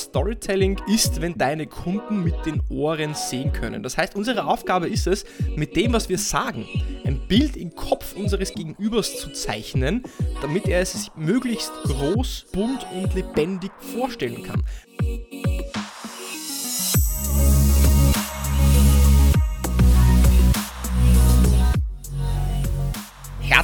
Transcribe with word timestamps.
Storytelling 0.00 0.80
ist, 0.86 1.20
wenn 1.20 1.36
deine 1.36 1.66
Kunden 1.66 2.24
mit 2.24 2.46
den 2.46 2.62
Ohren 2.68 3.14
sehen 3.14 3.52
können. 3.52 3.82
Das 3.82 3.96
heißt, 3.96 4.16
unsere 4.16 4.46
Aufgabe 4.46 4.88
ist 4.88 5.06
es, 5.06 5.24
mit 5.56 5.76
dem, 5.76 5.92
was 5.92 6.08
wir 6.08 6.18
sagen, 6.18 6.66
ein 7.04 7.20
Bild 7.28 7.56
im 7.56 7.74
Kopf 7.74 8.16
unseres 8.16 8.54
Gegenübers 8.54 9.18
zu 9.18 9.32
zeichnen, 9.32 10.02
damit 10.42 10.66
er 10.68 10.80
es 10.80 11.10
möglichst 11.16 11.72
groß, 11.84 12.46
bunt 12.52 12.86
und 12.94 13.14
lebendig 13.14 13.70
vorstellen 13.78 14.42
kann. 14.42 14.62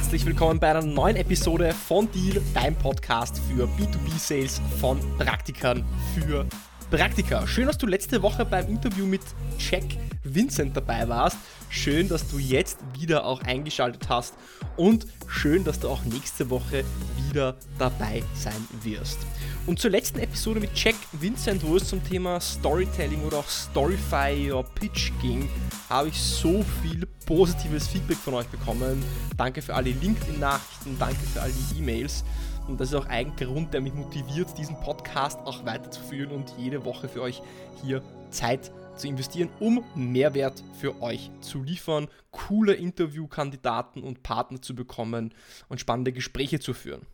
Herzlich 0.07 0.25
willkommen 0.25 0.57
bei 0.57 0.69
einer 0.69 0.83
neuen 0.83 1.17
Episode 1.17 1.73
von 1.73 2.09
Deal, 2.13 2.41
dein 2.53 2.73
Podcast 2.77 3.41
für 3.49 3.65
B2B-Sales 3.65 4.61
von 4.79 5.01
Praktikern 5.17 5.83
für 6.15 6.45
Praktiker. 6.89 7.45
Schön, 7.47 7.67
dass 7.67 7.77
du 7.77 7.85
letzte 7.85 8.21
Woche 8.21 8.45
beim 8.45 8.69
Interview 8.69 9.05
mit 9.05 9.21
Jack 9.59 9.83
Vincent 10.23 10.77
dabei 10.77 11.07
warst. 11.09 11.37
Schön, 11.69 12.07
dass 12.07 12.29
du 12.29 12.37
jetzt 12.39 12.79
wieder 12.97 13.25
auch 13.25 13.41
eingeschaltet 13.41 14.07
hast 14.07 14.35
und 14.77 15.05
schön, 15.27 15.65
dass 15.65 15.81
du 15.81 15.89
auch 15.89 16.05
nächste 16.05 16.49
Woche 16.49 16.85
wieder 17.27 17.57
dabei 17.77 18.23
sein 18.35 18.65
wirst. 18.83 19.17
Und 19.65 19.79
zur 19.79 19.91
letzten 19.91 20.19
Episode 20.19 20.61
mit 20.61 20.69
Jack 20.75 20.95
Vincent, 21.11 21.61
wo 21.67 21.75
es 21.75 21.89
zum 21.89 22.01
Thema 22.05 22.39
Storytelling 22.39 23.21
oder 23.25 23.39
auch 23.39 23.49
Storyfy 23.49 24.53
oder 24.53 24.63
Pitch 24.63 25.11
ging, 25.21 25.49
habe 25.89 26.07
ich 26.07 26.17
so 26.17 26.63
viel 26.81 27.05
positives 27.25 27.87
Feedback 27.87 28.17
von 28.17 28.35
euch 28.35 28.47
bekommen. 28.47 29.03
Danke 29.35 29.61
für 29.61 29.75
alle 29.75 29.89
LinkedIn-Nachrichten, 29.89 30.95
danke 30.97 31.19
für 31.33 31.41
all 31.41 31.51
die 31.51 31.79
E-Mails. 31.79 32.23
Und 32.67 32.81
das 32.81 32.89
ist 32.89 32.95
auch 32.95 33.05
ein 33.05 33.35
Grund, 33.35 33.73
der 33.73 33.81
mich 33.81 33.93
motiviert, 33.93 34.57
diesen 34.57 34.79
Podcast 34.81 35.39
auch 35.39 35.65
weiterzuführen 35.65 36.31
und 36.31 36.53
jede 36.57 36.83
Woche 36.83 37.07
für 37.07 37.21
euch 37.21 37.41
hier 37.81 38.03
Zeit 38.29 38.71
zu 38.97 39.07
investieren, 39.07 39.49
um 39.59 39.83
Mehrwert 39.95 40.61
für 40.79 41.01
euch 41.01 41.31
zu 41.39 41.63
liefern, 41.63 42.07
coole 42.31 42.73
Interviewkandidaten 42.73 44.03
und 44.03 44.23
Partner 44.23 44.61
zu 44.61 44.75
bekommen 44.75 45.33
und 45.69 45.79
spannende 45.79 46.11
Gespräche 46.11 46.59
zu 46.59 46.73
führen. 46.73 47.05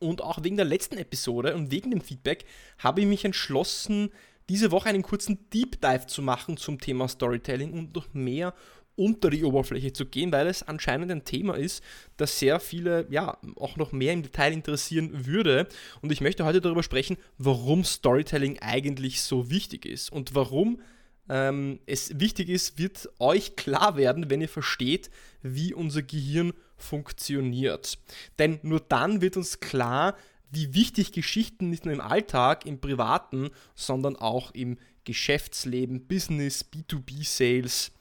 Und 0.00 0.20
auch 0.20 0.42
wegen 0.42 0.56
der 0.56 0.66
letzten 0.66 0.98
Episode 0.98 1.54
und 1.54 1.70
wegen 1.70 1.92
dem 1.92 2.00
Feedback 2.00 2.44
habe 2.78 3.02
ich 3.02 3.06
mich 3.06 3.24
entschlossen, 3.24 4.10
diese 4.48 4.72
Woche 4.72 4.88
einen 4.88 5.02
kurzen 5.02 5.48
Deep 5.50 5.80
Dive 5.80 6.08
zu 6.08 6.22
machen 6.22 6.56
zum 6.56 6.80
Thema 6.80 7.06
Storytelling 7.06 7.72
und 7.72 7.94
noch 7.94 8.12
mehr 8.12 8.52
unter 8.96 9.30
die 9.30 9.44
Oberfläche 9.44 9.92
zu 9.92 10.06
gehen, 10.06 10.32
weil 10.32 10.46
es 10.46 10.62
anscheinend 10.62 11.10
ein 11.10 11.24
Thema 11.24 11.54
ist, 11.54 11.82
das 12.16 12.38
sehr 12.38 12.60
viele 12.60 13.06
ja 13.10 13.38
auch 13.56 13.76
noch 13.76 13.92
mehr 13.92 14.12
im 14.12 14.22
Detail 14.22 14.52
interessieren 14.52 15.26
würde. 15.26 15.66
Und 16.02 16.12
ich 16.12 16.20
möchte 16.20 16.44
heute 16.44 16.60
darüber 16.60 16.82
sprechen, 16.82 17.16
warum 17.38 17.84
Storytelling 17.84 18.58
eigentlich 18.60 19.22
so 19.22 19.50
wichtig 19.50 19.86
ist 19.86 20.12
und 20.12 20.34
warum 20.34 20.80
ähm, 21.28 21.78
es 21.86 22.18
wichtig 22.20 22.48
ist, 22.48 22.78
wird 22.78 23.08
euch 23.18 23.56
klar 23.56 23.96
werden, 23.96 24.28
wenn 24.28 24.40
ihr 24.40 24.48
versteht, 24.48 25.10
wie 25.42 25.72
unser 25.72 26.02
Gehirn 26.02 26.52
funktioniert. 26.76 27.98
Denn 28.38 28.58
nur 28.62 28.80
dann 28.80 29.20
wird 29.20 29.36
uns 29.36 29.60
klar, 29.60 30.16
wie 30.50 30.74
wichtig 30.74 31.12
Geschichten 31.12 31.70
nicht 31.70 31.86
nur 31.86 31.94
im 31.94 32.00
Alltag, 32.00 32.66
im 32.66 32.80
Privaten, 32.80 33.50
sondern 33.74 34.16
auch 34.16 34.50
im 34.52 34.78
Geschäftsleben, 35.04 36.06
Business, 36.06 36.64
B2B-Sales, 36.70 37.92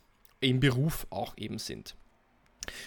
im 0.41 0.59
Beruf 0.59 1.07
auch 1.09 1.33
eben 1.37 1.57
sind. 1.57 1.95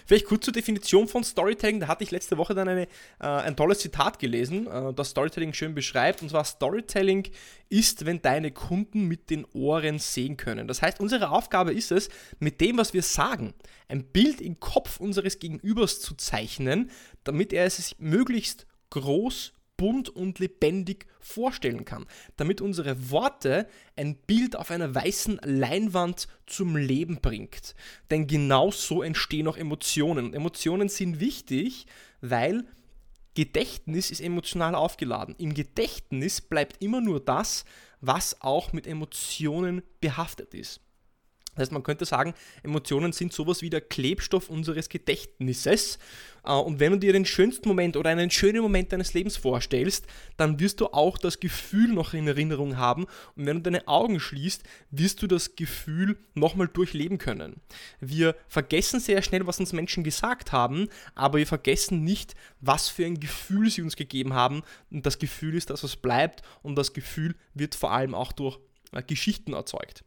Vielleicht 0.06 0.26
kurz 0.26 0.44
zur 0.44 0.52
Definition 0.52 1.08
von 1.08 1.24
Storytelling. 1.24 1.80
Da 1.80 1.88
hatte 1.88 2.04
ich 2.04 2.10
letzte 2.10 2.38
Woche 2.38 2.54
dann 2.54 2.68
eine, 2.68 2.82
äh, 2.82 3.26
ein 3.26 3.56
tolles 3.56 3.80
Zitat 3.80 4.18
gelesen, 4.18 4.66
äh, 4.66 4.92
das 4.94 5.10
Storytelling 5.10 5.52
schön 5.52 5.74
beschreibt. 5.74 6.22
Und 6.22 6.28
zwar: 6.28 6.44
Storytelling 6.44 7.28
ist, 7.68 8.06
wenn 8.06 8.22
deine 8.22 8.52
Kunden 8.52 9.08
mit 9.08 9.30
den 9.30 9.44
Ohren 9.52 9.98
sehen 9.98 10.36
können. 10.36 10.68
Das 10.68 10.80
heißt, 10.80 11.00
unsere 11.00 11.30
Aufgabe 11.30 11.72
ist 11.72 11.90
es, 11.90 12.08
mit 12.38 12.60
dem, 12.60 12.78
was 12.78 12.94
wir 12.94 13.02
sagen, 13.02 13.54
ein 13.88 14.04
Bild 14.04 14.40
im 14.40 14.60
Kopf 14.60 15.00
unseres 15.00 15.38
Gegenübers 15.38 16.00
zu 16.00 16.14
zeichnen, 16.14 16.90
damit 17.24 17.52
er 17.52 17.64
es 17.64 17.96
möglichst 17.98 18.66
groß 18.90 19.52
bunt 19.76 20.08
und 20.08 20.38
lebendig 20.38 21.06
vorstellen 21.20 21.84
kann, 21.84 22.06
damit 22.36 22.60
unsere 22.60 23.10
Worte 23.10 23.68
ein 23.96 24.16
Bild 24.16 24.56
auf 24.56 24.70
einer 24.70 24.94
weißen 24.94 25.40
Leinwand 25.44 26.28
zum 26.46 26.76
Leben 26.76 27.20
bringt. 27.20 27.74
Denn 28.10 28.26
genau 28.26 28.70
so 28.70 29.02
entstehen 29.02 29.48
auch 29.48 29.56
Emotionen. 29.56 30.26
Und 30.26 30.34
Emotionen 30.34 30.88
sind 30.88 31.20
wichtig, 31.20 31.86
weil 32.20 32.64
Gedächtnis 33.34 34.10
ist 34.10 34.20
emotional 34.20 34.74
aufgeladen. 34.74 35.34
Im 35.38 35.54
Gedächtnis 35.54 36.40
bleibt 36.40 36.82
immer 36.82 37.00
nur 37.00 37.20
das, 37.20 37.64
was 38.00 38.40
auch 38.40 38.72
mit 38.72 38.86
Emotionen 38.86 39.82
behaftet 40.00 40.54
ist. 40.54 40.80
Das 41.54 41.62
heißt, 41.62 41.72
man 41.72 41.82
könnte 41.82 42.04
sagen, 42.04 42.34
Emotionen 42.62 43.12
sind 43.12 43.32
sowas 43.32 43.62
wie 43.62 43.70
der 43.70 43.80
Klebstoff 43.80 44.50
unseres 44.50 44.88
Gedächtnisses. 44.88 45.98
Äh, 46.44 46.52
und 46.52 46.80
wenn 46.80 46.92
du 46.92 46.98
dir 46.98 47.12
den 47.12 47.24
schönsten 47.24 47.68
Moment 47.68 47.96
oder 47.96 48.10
einen 48.10 48.30
schönen 48.30 48.62
Moment 48.62 48.92
deines 48.92 49.14
Lebens 49.14 49.36
vorstellst, 49.36 50.06
dann 50.36 50.60
wirst 50.60 50.80
du 50.80 50.86
auch 50.86 51.18
das 51.18 51.40
Gefühl 51.40 51.92
noch 51.92 52.14
in 52.14 52.26
Erinnerung 52.26 52.76
haben. 52.76 53.04
Und 53.36 53.46
wenn 53.46 53.56
du 53.56 53.62
deine 53.62 53.88
Augen 53.88 54.20
schließt, 54.20 54.62
wirst 54.90 55.22
du 55.22 55.26
das 55.26 55.56
Gefühl 55.56 56.16
nochmal 56.34 56.68
durchleben 56.68 57.18
können. 57.18 57.60
Wir 58.00 58.36
vergessen 58.48 59.00
sehr 59.00 59.22
schnell, 59.22 59.46
was 59.46 59.60
uns 59.60 59.72
Menschen 59.72 60.04
gesagt 60.04 60.52
haben, 60.52 60.88
aber 61.14 61.38
wir 61.38 61.46
vergessen 61.46 62.04
nicht, 62.04 62.34
was 62.60 62.88
für 62.88 63.04
ein 63.04 63.20
Gefühl 63.20 63.70
sie 63.70 63.82
uns 63.82 63.96
gegeben 63.96 64.34
haben. 64.34 64.62
Und 64.90 65.06
das 65.06 65.18
Gefühl 65.18 65.54
ist 65.54 65.70
das, 65.70 65.84
was 65.84 65.96
bleibt. 65.96 66.42
Und 66.62 66.76
das 66.76 66.92
Gefühl 66.92 67.34
wird 67.54 67.74
vor 67.74 67.92
allem 67.92 68.14
auch 68.14 68.32
durch 68.32 68.58
äh, 68.92 69.02
Geschichten 69.02 69.52
erzeugt. 69.52 70.04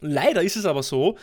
Leider 0.00 0.42
ist 0.42 0.56
es 0.56 0.64
aber 0.64 0.82
so, 0.82 1.16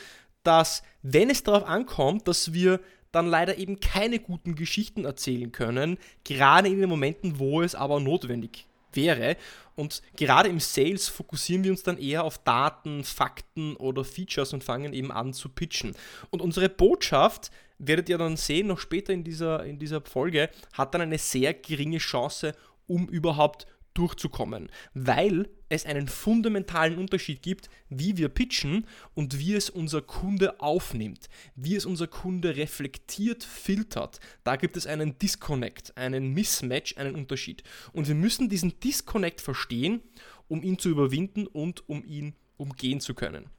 dass 0.44 0.84
wenn 1.02 1.30
es 1.30 1.44
darauf 1.44 1.68
ankommt, 1.68 2.28
dass 2.28 2.54
wir 2.54 2.80
dann 3.12 3.28
leider 3.28 3.58
eben 3.58 3.80
keine 3.80 4.20
guten 4.20 4.56
Geschichten 4.56 5.06
erzählen 5.06 5.52
können, 5.52 5.98
gerade 6.24 6.68
in 6.68 6.80
den 6.80 6.90
Momenten, 6.90 7.40
wo 7.40 7.62
es 7.62 7.74
aber 7.74 8.00
notwendig 8.00 8.66
wäre. 8.94 9.38
Und 9.76 10.02
gerade 10.16 10.50
im 10.50 10.60
Sales 10.60 11.08
fokussieren 11.08 11.64
wir 11.64 11.72
uns 11.72 11.84
dann 11.84 11.98
eher 11.98 12.24
auf 12.24 12.38
Daten, 12.40 13.04
Fakten 13.04 13.76
oder 13.78 14.04
Features 14.04 14.54
und 14.54 14.64
fangen 14.64 14.94
eben 14.94 15.12
an 15.12 15.34
zu 15.34 15.50
pitchen. 15.50 15.96
Und 16.30 16.42
unsere 16.42 16.70
Botschaft, 16.70 17.52
werdet 17.78 18.10
ihr 18.10 18.18
dann 18.18 18.38
sehen, 18.38 18.68
noch 18.68 18.80
später 18.80 19.14
in 19.14 19.24
dieser, 19.24 19.66
in 19.66 19.80
dieser 19.80 20.02
Folge, 20.02 20.50
hat 20.74 20.94
dann 20.94 21.02
eine 21.02 21.18
sehr 21.18 21.54
geringe 21.54 21.98
Chance, 21.98 22.54
um 22.88 23.08
überhaupt 23.08 23.66
durchzukommen, 23.96 24.70
weil 24.94 25.50
es 25.70 25.86
einen 25.86 26.08
fundamentalen 26.08 26.98
Unterschied 26.98 27.42
gibt, 27.42 27.70
wie 27.90 28.18
wir 28.18 28.30
pitchen 28.30 28.86
und 29.16 29.40
wie 29.40 29.56
es 29.56 29.70
unser 29.70 30.02
Kunde 30.02 30.60
aufnimmt, 30.60 31.28
wie 31.56 31.76
es 31.76 31.86
unser 31.86 32.08
Kunde 32.08 32.56
reflektiert, 32.56 33.44
filtert. 33.44 34.20
Da 34.44 34.56
gibt 34.56 34.78
es 34.78 34.86
einen 34.86 35.18
Disconnect, 35.18 35.98
einen 35.98 36.34
Mismatch, 36.34 36.98
einen 36.98 37.16
Unterschied. 37.16 37.64
Und 37.94 38.08
wir 38.08 38.16
müssen 38.16 38.50
diesen 38.50 38.80
Disconnect 38.80 39.42
verstehen, 39.42 40.02
um 40.48 40.62
ihn 40.62 40.78
zu 40.78 40.90
überwinden 40.90 41.48
und 41.48 41.90
um 41.90 42.06
ihn 42.06 42.36
umgehen 42.58 43.00
zu 43.00 43.16
können. 43.16 43.50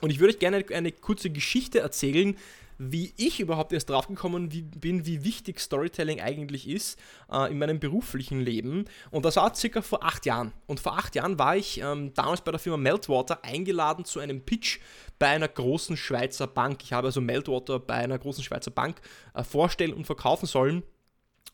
Und 0.00 0.10
ich 0.10 0.18
würde 0.18 0.34
euch 0.34 0.40
gerne 0.40 0.64
eine 0.72 0.92
kurze 0.92 1.30
Geschichte 1.30 1.80
erzählen, 1.80 2.36
wie 2.78 3.12
ich 3.16 3.40
überhaupt 3.40 3.72
erst 3.72 3.90
draufgekommen 3.90 4.48
bin, 4.48 5.04
wie 5.04 5.24
wichtig 5.24 5.60
Storytelling 5.60 6.20
eigentlich 6.20 6.68
ist 6.68 6.98
äh, 7.30 7.50
in 7.50 7.58
meinem 7.58 7.80
beruflichen 7.80 8.40
Leben. 8.40 8.84
Und 9.10 9.24
das 9.24 9.36
war 9.36 9.54
circa 9.54 9.82
vor 9.82 10.04
acht 10.04 10.24
Jahren. 10.26 10.52
Und 10.66 10.80
vor 10.80 10.96
acht 10.96 11.14
Jahren 11.14 11.38
war 11.38 11.56
ich 11.56 11.80
ähm, 11.80 12.14
damals 12.14 12.40
bei 12.40 12.52
der 12.52 12.60
Firma 12.60 12.76
Meltwater 12.76 13.44
eingeladen 13.44 14.04
zu 14.04 14.20
einem 14.20 14.42
Pitch 14.42 14.78
bei 15.18 15.26
einer 15.28 15.48
großen 15.48 15.96
Schweizer 15.96 16.46
Bank. 16.46 16.82
Ich 16.84 16.92
habe 16.92 17.08
also 17.08 17.20
Meltwater 17.20 17.80
bei 17.80 17.94
einer 17.94 18.18
großen 18.18 18.44
Schweizer 18.44 18.70
Bank 18.70 19.00
äh, 19.34 19.42
vorstellen 19.42 19.92
und 19.92 20.06
verkaufen 20.06 20.46
sollen. 20.46 20.84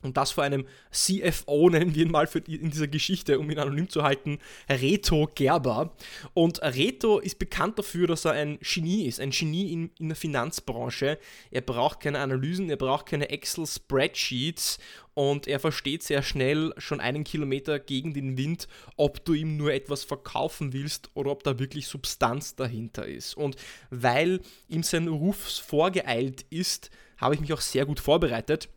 Und 0.02 0.16
das 0.16 0.32
vor 0.32 0.44
einem 0.44 0.66
CFO, 0.90 1.70
nennen 1.70 1.94
wir 1.94 2.04
ihn 2.04 2.10
mal 2.10 2.26
die, 2.26 2.56
in 2.56 2.70
dieser 2.70 2.88
Geschichte, 2.88 3.38
um 3.38 3.50
ihn 3.50 3.58
anonym 3.58 3.88
zu 3.88 4.02
halten, 4.02 4.38
Reto 4.68 5.28
Gerber. 5.34 5.94
Und 6.34 6.62
Reto 6.62 7.18
ist 7.18 7.38
bekannt 7.38 7.78
dafür, 7.78 8.06
dass 8.06 8.24
er 8.24 8.32
ein 8.32 8.58
Genie 8.60 9.06
ist, 9.06 9.20
ein 9.20 9.30
Genie 9.30 9.72
in, 9.72 9.90
in 9.98 10.08
der 10.08 10.16
Finanzbranche. 10.16 11.18
Er 11.50 11.60
braucht 11.60 12.00
keine 12.00 12.18
Analysen, 12.18 12.70
er 12.70 12.76
braucht 12.76 13.06
keine 13.06 13.30
Excel-Spreadsheets 13.30 14.78
und 15.14 15.46
er 15.46 15.60
versteht 15.60 16.02
sehr 16.02 16.22
schnell 16.22 16.74
schon 16.76 17.00
einen 17.00 17.24
Kilometer 17.24 17.78
gegen 17.78 18.14
den 18.14 18.36
Wind, 18.36 18.68
ob 18.96 19.24
du 19.24 19.32
ihm 19.32 19.56
nur 19.56 19.72
etwas 19.72 20.04
verkaufen 20.04 20.72
willst 20.72 21.10
oder 21.14 21.30
ob 21.30 21.44
da 21.44 21.58
wirklich 21.58 21.86
Substanz 21.86 22.56
dahinter 22.56 23.06
ist. 23.06 23.36
Und 23.36 23.56
weil 23.90 24.40
ihm 24.68 24.82
sein 24.82 25.08
Ruf 25.08 25.36
vorgeeilt 25.36 26.44
ist, 26.50 26.90
habe 27.16 27.34
ich 27.34 27.40
mich 27.40 27.52
auch 27.52 27.60
sehr 27.60 27.86
gut 27.86 28.00
vorbereitet 28.00 28.68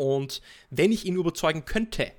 und 0.00 0.40
wenn 0.70 0.92
ich 0.92 1.04
ihn 1.04 1.16
überzeugen 1.16 1.66
könnte, 1.66 2.10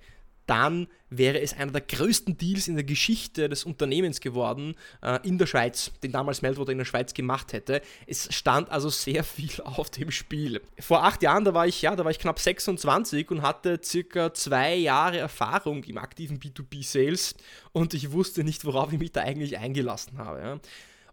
dann 0.45 0.88
wäre 1.10 1.42
es 1.42 1.54
einer 1.54 1.72
der 1.72 1.81
größten 1.81 2.38
Deals 2.38 2.68
in 2.68 2.75
der 2.75 2.83
Geschichte 2.83 3.50
des 3.50 3.63
Unternehmens 3.63 4.22
geworden 4.22 4.75
äh, 5.01 5.18
in 5.28 5.39
der 5.39 5.48
Schweiz, 5.48 5.92
den 6.04 6.12
damals 6.12 6.44
Meltwater 6.44 6.74
in 6.74 6.78
der 6.78 6.86
Schweiz 6.86 7.16
gemacht 7.16 7.54
hätte. 7.54 7.81
Es 8.06 8.31
stand 8.31 8.69
also 8.69 8.89
sehr 8.89 9.24
viel 9.24 9.50
auf 9.63 9.89
dem 9.89 10.12
Spiel. 10.12 10.62
Vor 10.80 11.04
acht 11.04 11.24
Jahren, 11.24 11.44
da 11.44 11.56
war 11.56 11.66
ich, 11.66 11.81
ja, 11.81 11.95
da 11.95 12.04
war 12.04 12.12
ich 12.12 12.19
knapp 12.19 12.38
26 12.38 13.31
und 13.31 13.42
hatte 13.42 13.80
circa 13.83 14.31
zwei 14.31 14.75
Jahre 14.75 15.18
Erfahrung 15.18 15.83
im 15.86 15.98
aktiven 15.98 16.38
B2B-Sales 16.39 17.33
und 17.72 17.95
ich 17.95 18.12
wusste 18.12 18.44
nicht, 18.44 18.63
worauf 18.63 18.94
ich 18.94 19.00
mich 19.00 19.12
da 19.12 19.22
eigentlich 19.22 19.57
eingelassen 19.57 20.19
habe. 20.19 20.39
Ja. 20.39 20.60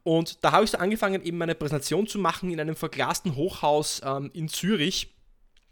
Und 0.03 0.44
da 0.44 0.53
habe 0.53 0.65
ich 0.65 0.70
so 0.70 0.76
angefangen, 0.76 1.23
eben 1.25 1.38
meine 1.38 1.55
Präsentation 1.55 2.06
zu 2.06 2.19
machen 2.19 2.50
in 2.50 2.61
einem 2.61 2.76
verglasten 2.76 3.37
Hochhaus 3.37 4.03
ähm, 4.05 4.31
in 4.35 4.49
Zürich 4.49 5.15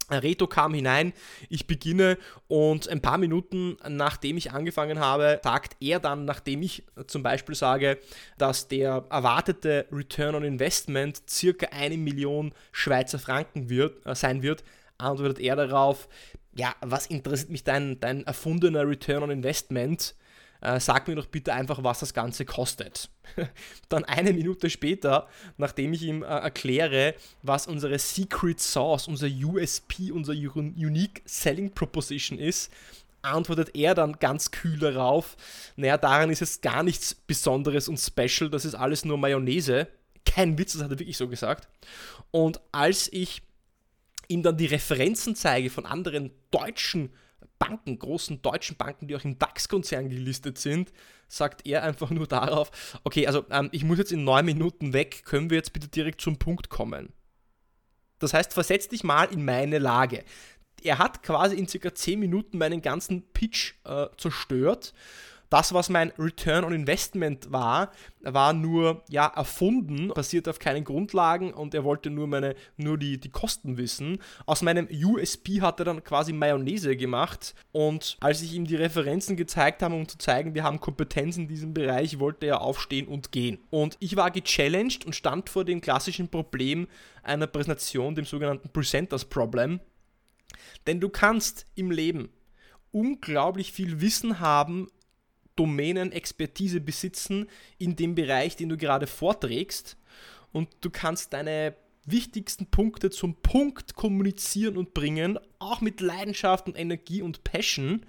Reto 0.09 0.47
kam 0.47 0.73
hinein, 0.73 1.13
ich 1.49 1.67
beginne 1.67 2.17
und 2.47 2.87
ein 2.87 3.01
paar 3.01 3.17
Minuten 3.17 3.77
nachdem 3.87 4.37
ich 4.37 4.51
angefangen 4.51 4.99
habe, 4.99 5.41
sagt 5.43 5.75
er 5.79 5.99
dann, 5.99 6.25
nachdem 6.25 6.61
ich 6.61 6.83
zum 7.07 7.23
Beispiel 7.23 7.55
sage, 7.55 7.99
dass 8.37 8.67
der 8.67 9.05
erwartete 9.09 9.85
Return 9.91 10.35
on 10.35 10.43
Investment 10.43 11.21
circa 11.29 11.67
eine 11.71 11.97
Million 11.97 12.53
Schweizer 12.71 13.19
Franken 13.19 13.69
wird, 13.69 14.05
äh, 14.05 14.15
sein 14.15 14.41
wird, 14.43 14.63
antwortet 14.97 15.39
er 15.39 15.55
darauf, 15.55 16.07
ja, 16.55 16.75
was 16.81 17.07
interessiert 17.07 17.51
mich 17.51 17.63
dein, 17.63 17.99
dein 17.99 18.25
erfundener 18.25 18.87
Return 18.87 19.23
on 19.23 19.29
Investment? 19.29 20.15
Äh, 20.61 20.79
sag 20.79 21.07
mir 21.07 21.15
doch 21.15 21.27
bitte 21.27 21.53
einfach, 21.53 21.83
was 21.83 21.99
das 21.99 22.13
Ganze 22.13 22.45
kostet. 22.45 23.09
Dann 23.89 24.05
eine 24.05 24.33
Minute 24.33 24.69
später, 24.69 25.27
nachdem 25.57 25.93
ich 25.93 26.03
ihm 26.03 26.23
äh, 26.23 26.27
erkläre, 26.27 27.15
was 27.43 27.67
unsere 27.67 27.99
Secret 27.99 28.59
Sauce, 28.59 29.07
unser 29.07 29.27
USP, 29.27 30.11
unser 30.11 30.33
Unique 30.33 31.21
Selling 31.25 31.71
Proposition 31.71 32.39
ist, 32.39 32.71
antwortet 33.21 33.75
er 33.75 33.93
dann 33.93 34.19
ganz 34.19 34.51
kühl 34.51 34.79
darauf, 34.79 35.35
naja, 35.75 35.97
daran 35.97 36.29
ist 36.29 36.41
es 36.41 36.61
gar 36.61 36.83
nichts 36.83 37.13
Besonderes 37.13 37.87
und 37.87 37.97
Special, 37.97 38.49
das 38.49 38.65
ist 38.65 38.75
alles 38.75 39.05
nur 39.05 39.17
Mayonnaise. 39.17 39.87
Kein 40.25 40.57
Witz, 40.57 40.73
das 40.73 40.83
hat 40.83 40.91
er 40.91 40.99
wirklich 40.99 41.17
so 41.17 41.27
gesagt. 41.27 41.67
Und 42.31 42.59
als 42.71 43.11
ich 43.11 43.41
ihm 44.27 44.43
dann 44.43 44.57
die 44.57 44.65
Referenzen 44.65 45.35
zeige 45.35 45.69
von 45.69 45.85
anderen 45.85 46.31
deutschen 46.51 47.11
Banken, 47.59 47.99
großen 47.99 48.41
deutschen 48.41 48.77
Banken, 48.77 49.07
die 49.07 49.15
auch 49.15 49.23
im 49.23 49.39
DAX-Konzern 49.39 50.09
gelistet 50.09 50.57
sind, 50.57 50.91
sagt 51.27 51.65
er 51.65 51.83
einfach 51.83 52.09
nur 52.09 52.27
darauf, 52.27 52.99
okay, 53.03 53.27
also 53.27 53.45
ähm, 53.49 53.69
ich 53.71 53.83
muss 53.83 53.97
jetzt 53.97 54.11
in 54.11 54.23
neun 54.23 54.45
Minuten 54.45 54.93
weg, 54.93 55.23
können 55.25 55.49
wir 55.49 55.57
jetzt 55.57 55.73
bitte 55.73 55.87
direkt 55.87 56.21
zum 56.21 56.37
Punkt 56.37 56.69
kommen. 56.69 57.13
Das 58.19 58.33
heißt, 58.33 58.53
versetz 58.53 58.87
dich 58.87 59.03
mal 59.03 59.25
in 59.25 59.45
meine 59.45 59.79
Lage. 59.79 60.23
Er 60.83 60.99
hat 60.99 61.23
quasi 61.23 61.55
in 61.55 61.67
circa 61.67 61.93
zehn 61.93 62.19
Minuten 62.19 62.57
meinen 62.57 62.81
ganzen 62.81 63.31
Pitch 63.33 63.73
äh, 63.83 64.07
zerstört 64.17 64.93
das, 65.49 65.73
was 65.73 65.89
mein 65.89 66.11
Return 66.17 66.63
on 66.63 66.73
Investment 66.73 67.51
war, 67.51 67.91
war 68.21 68.53
nur 68.53 69.03
ja, 69.09 69.27
erfunden, 69.27 70.09
basiert 70.09 70.49
auf 70.49 70.59
keinen 70.59 70.83
Grundlagen 70.83 71.53
und 71.53 71.73
er 71.73 71.83
wollte 71.83 72.09
nur, 72.09 72.27
meine, 72.27 72.55
nur 72.75 72.97
die, 72.97 73.19
die 73.19 73.29
Kosten 73.29 73.77
wissen. 73.77 74.19
Aus 74.45 74.61
meinem 74.61 74.87
USP 74.91 75.61
hat 75.61 75.79
er 75.79 75.85
dann 75.85 76.03
quasi 76.03 76.33
Mayonnaise 76.33 76.95
gemacht 76.97 77.55
und 77.71 78.17
als 78.19 78.41
ich 78.41 78.53
ihm 78.53 78.65
die 78.65 78.75
Referenzen 78.75 79.37
gezeigt 79.37 79.81
habe, 79.81 79.95
um 79.95 80.07
zu 80.07 80.17
zeigen, 80.17 80.53
wir 80.53 80.63
haben 80.63 80.79
Kompetenz 80.79 81.37
in 81.37 81.47
diesem 81.47 81.73
Bereich, 81.73 82.19
wollte 82.19 82.47
er 82.47 82.61
aufstehen 82.61 83.07
und 83.07 83.31
gehen. 83.31 83.59
Und 83.69 83.95
ich 83.99 84.15
war 84.15 84.31
gechallenged 84.31 85.05
und 85.05 85.15
stand 85.15 85.49
vor 85.49 85.63
dem 85.63 85.81
klassischen 85.81 86.29
Problem 86.29 86.87
einer 87.23 87.47
Präsentation, 87.47 88.15
dem 88.15 88.25
sogenannten 88.25 88.69
Presenters 88.69 89.25
Problem. 89.25 89.79
Denn 90.85 90.99
du 90.99 91.09
kannst 91.09 91.65
im 91.75 91.91
Leben 91.91 92.29
unglaublich 92.91 93.71
viel 93.71 94.01
Wissen 94.01 94.39
haben 94.39 94.87
Domänen, 95.57 96.13
Expertise 96.13 96.79
besitzen 96.79 97.47
in 97.77 97.95
dem 97.97 98.15
Bereich, 98.15 98.55
den 98.55 98.69
du 98.69 98.77
gerade 98.77 99.07
vorträgst. 99.07 99.97
Und 100.53 100.69
du 100.81 100.89
kannst 100.89 101.33
deine 101.33 101.75
wichtigsten 102.05 102.67
Punkte 102.67 103.09
zum 103.09 103.35
Punkt 103.41 103.95
kommunizieren 103.95 104.77
und 104.77 104.93
bringen, 104.93 105.37
auch 105.59 105.81
mit 105.81 105.99
Leidenschaft 105.99 106.67
und 106.67 106.79
Energie 106.79 107.21
und 107.21 107.43
Passion. 107.43 108.05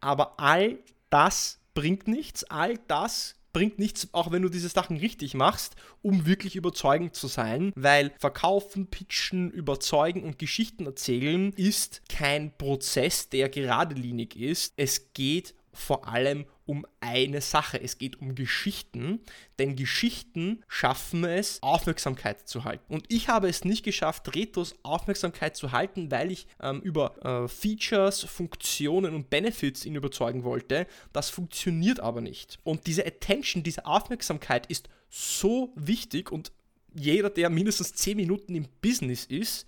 Aber 0.00 0.38
all 0.38 0.78
das 1.10 1.58
bringt 1.74 2.06
nichts, 2.06 2.44
all 2.44 2.78
das 2.86 3.34
bringt 3.52 3.78
nichts, 3.78 4.08
auch 4.12 4.32
wenn 4.32 4.42
du 4.42 4.48
diese 4.50 4.68
Sachen 4.68 4.98
richtig 4.98 5.34
machst, 5.34 5.76
um 6.02 6.26
wirklich 6.26 6.56
überzeugend 6.56 7.14
zu 7.14 7.28
sein, 7.28 7.72
weil 7.76 8.12
verkaufen, 8.18 8.88
pitchen, 8.88 9.50
überzeugen 9.50 10.24
und 10.24 10.38
Geschichten 10.38 10.86
erzählen 10.86 11.52
ist 11.52 12.02
kein 12.08 12.56
Prozess, 12.58 13.30
der 13.30 13.48
geradlinig 13.48 14.36
ist. 14.36 14.74
Es 14.76 15.12
geht 15.14 15.54
vor 15.72 16.08
allem 16.08 16.46
um 16.66 16.86
eine 17.00 17.40
Sache. 17.40 17.80
Es 17.80 17.98
geht 17.98 18.20
um 18.20 18.34
Geschichten, 18.34 19.20
denn 19.58 19.76
Geschichten 19.76 20.62
schaffen 20.68 21.24
es, 21.24 21.62
Aufmerksamkeit 21.62 22.48
zu 22.48 22.64
halten. 22.64 22.92
Und 22.94 23.04
ich 23.08 23.28
habe 23.28 23.48
es 23.48 23.64
nicht 23.64 23.84
geschafft, 23.84 24.34
Retos 24.34 24.74
Aufmerksamkeit 24.82 25.56
zu 25.56 25.72
halten, 25.72 26.10
weil 26.10 26.30
ich 26.30 26.46
ähm, 26.60 26.80
über 26.80 27.44
äh, 27.44 27.48
Features, 27.48 28.22
Funktionen 28.24 29.14
und 29.14 29.30
Benefits 29.30 29.84
ihn 29.84 29.94
überzeugen 29.94 30.44
wollte. 30.44 30.86
Das 31.12 31.30
funktioniert 31.30 32.00
aber 32.00 32.20
nicht. 32.20 32.58
Und 32.64 32.86
diese 32.86 33.06
Attention, 33.06 33.62
diese 33.62 33.84
Aufmerksamkeit 33.84 34.66
ist 34.66 34.88
so 35.10 35.72
wichtig 35.76 36.32
und 36.32 36.52
jeder, 36.96 37.28
der 37.28 37.50
mindestens 37.50 37.92
10 37.94 38.16
Minuten 38.16 38.54
im 38.54 38.68
Business 38.80 39.24
ist, 39.24 39.66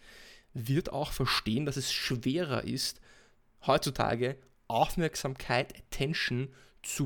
wird 0.54 0.93
auch 0.93 1.12
verstehen, 1.12 1.66
dass 1.66 1.76
es 1.76 1.93
schwerer 1.93 2.64
ist, 2.64 3.00
heutzutage 3.66 4.37
Aufmerksamkeit, 4.69 5.75
Attention 5.76 6.48
zu 6.48 6.54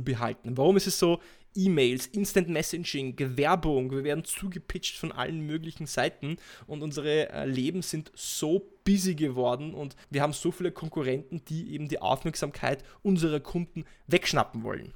behalten. 0.03 0.57
Warum 0.57 0.77
ist 0.77 0.87
es 0.87 0.99
so? 0.99 1.21
E-Mails, 1.57 2.07
Instant 2.07 2.49
Messaging, 2.49 3.17
Werbung, 3.37 3.91
wir 3.91 4.05
werden 4.05 4.25
zugepitcht 4.25 4.97
von 4.97 5.11
allen 5.11 5.41
möglichen 5.41 5.87
Seiten 5.87 6.37
und 6.67 6.83
unsere 6.83 7.29
äh, 7.31 7.45
Leben 7.45 7.83
sind 7.83 8.13
so 8.15 8.71
busy 8.85 9.17
geworden 9.17 9.75
und 9.75 9.97
wir 10.11 10.23
haben 10.23 10.33
so 10.33 10.53
viele 10.53 10.71
Konkurrenten, 10.71 11.45
die 11.47 11.73
eben 11.73 11.89
die 11.89 12.01
Aufmerksamkeit 12.01 12.85
unserer 13.03 13.41
Kunden 13.41 13.85
wegschnappen 14.07 14.63
wollen. 14.63 14.95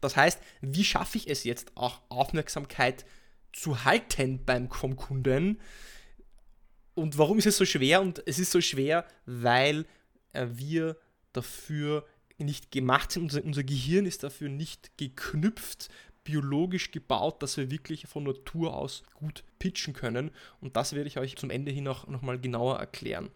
Das 0.00 0.16
heißt, 0.16 0.40
wie 0.62 0.84
schaffe 0.84 1.18
ich 1.18 1.28
es 1.28 1.44
jetzt 1.44 1.72
auch 1.76 2.00
Aufmerksamkeit 2.08 3.04
zu 3.52 3.84
halten 3.84 4.44
beim 4.44 4.70
vom 4.70 4.96
Kunden? 4.96 5.60
Und 6.94 7.18
warum 7.18 7.38
ist 7.38 7.46
es 7.46 7.56
so 7.56 7.64
schwer? 7.64 8.00
Und 8.00 8.22
es 8.26 8.38
ist 8.38 8.52
so 8.52 8.60
schwer, 8.60 9.06
weil 9.26 9.86
äh, 10.32 10.46
wir 10.50 10.96
dafür 11.32 12.06
nicht 12.38 12.70
gemacht 12.70 13.12
sind. 13.12 13.24
Unser, 13.24 13.44
unser 13.44 13.64
Gehirn 13.64 14.06
ist 14.06 14.22
dafür 14.22 14.48
nicht 14.48 14.96
geknüpft, 14.98 15.88
biologisch 16.24 16.90
gebaut, 16.90 17.42
dass 17.42 17.56
wir 17.56 17.70
wirklich 17.70 18.06
von 18.06 18.24
Natur 18.24 18.74
aus 18.74 19.04
gut 19.14 19.44
pitchen 19.58 19.92
können. 19.92 20.30
Und 20.60 20.76
das 20.76 20.94
werde 20.94 21.06
ich 21.08 21.18
euch 21.18 21.36
zum 21.36 21.50
Ende 21.50 21.70
hin 21.70 21.86
auch 21.86 22.06
nochmal 22.08 22.40
genauer 22.40 22.78
erklären. 22.78 23.30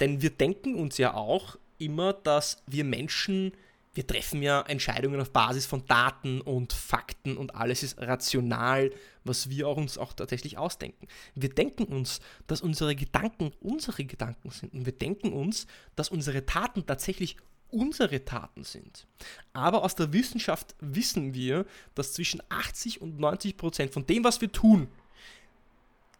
Denn 0.00 0.20
wir 0.20 0.30
denken 0.30 0.74
uns 0.74 0.98
ja 0.98 1.14
auch 1.14 1.56
immer, 1.78 2.12
dass 2.12 2.62
wir 2.66 2.84
Menschen, 2.84 3.52
wir 3.94 4.06
treffen 4.06 4.42
ja 4.42 4.62
Entscheidungen 4.62 5.20
auf 5.20 5.30
Basis 5.30 5.66
von 5.66 5.86
Daten 5.86 6.40
und 6.40 6.72
Fakten 6.72 7.36
und 7.36 7.54
alles 7.54 7.82
ist 7.82 7.98
rational, 8.00 8.90
was 9.24 9.50
wir 9.50 9.68
auch 9.68 9.76
uns 9.76 9.98
auch 9.98 10.12
tatsächlich 10.12 10.58
ausdenken. 10.58 11.06
Wir 11.34 11.50
denken 11.50 11.84
uns, 11.84 12.20
dass 12.46 12.62
unsere 12.62 12.96
Gedanken 12.96 13.52
unsere 13.60 14.04
Gedanken 14.04 14.50
sind 14.50 14.72
und 14.72 14.86
wir 14.86 14.92
denken 14.92 15.32
uns, 15.32 15.66
dass 15.94 16.08
unsere 16.08 16.46
Taten 16.46 16.86
tatsächlich 16.86 17.36
unsere 17.72 18.24
Taten 18.24 18.64
sind. 18.64 19.06
Aber 19.52 19.82
aus 19.82 19.94
der 19.94 20.12
Wissenschaft 20.12 20.74
wissen 20.80 21.34
wir, 21.34 21.66
dass 21.94 22.12
zwischen 22.12 22.42
80 22.48 23.00
und 23.00 23.18
90 23.18 23.56
Prozent 23.56 23.92
von 23.92 24.06
dem, 24.06 24.24
was 24.24 24.40
wir 24.40 24.52
tun, 24.52 24.88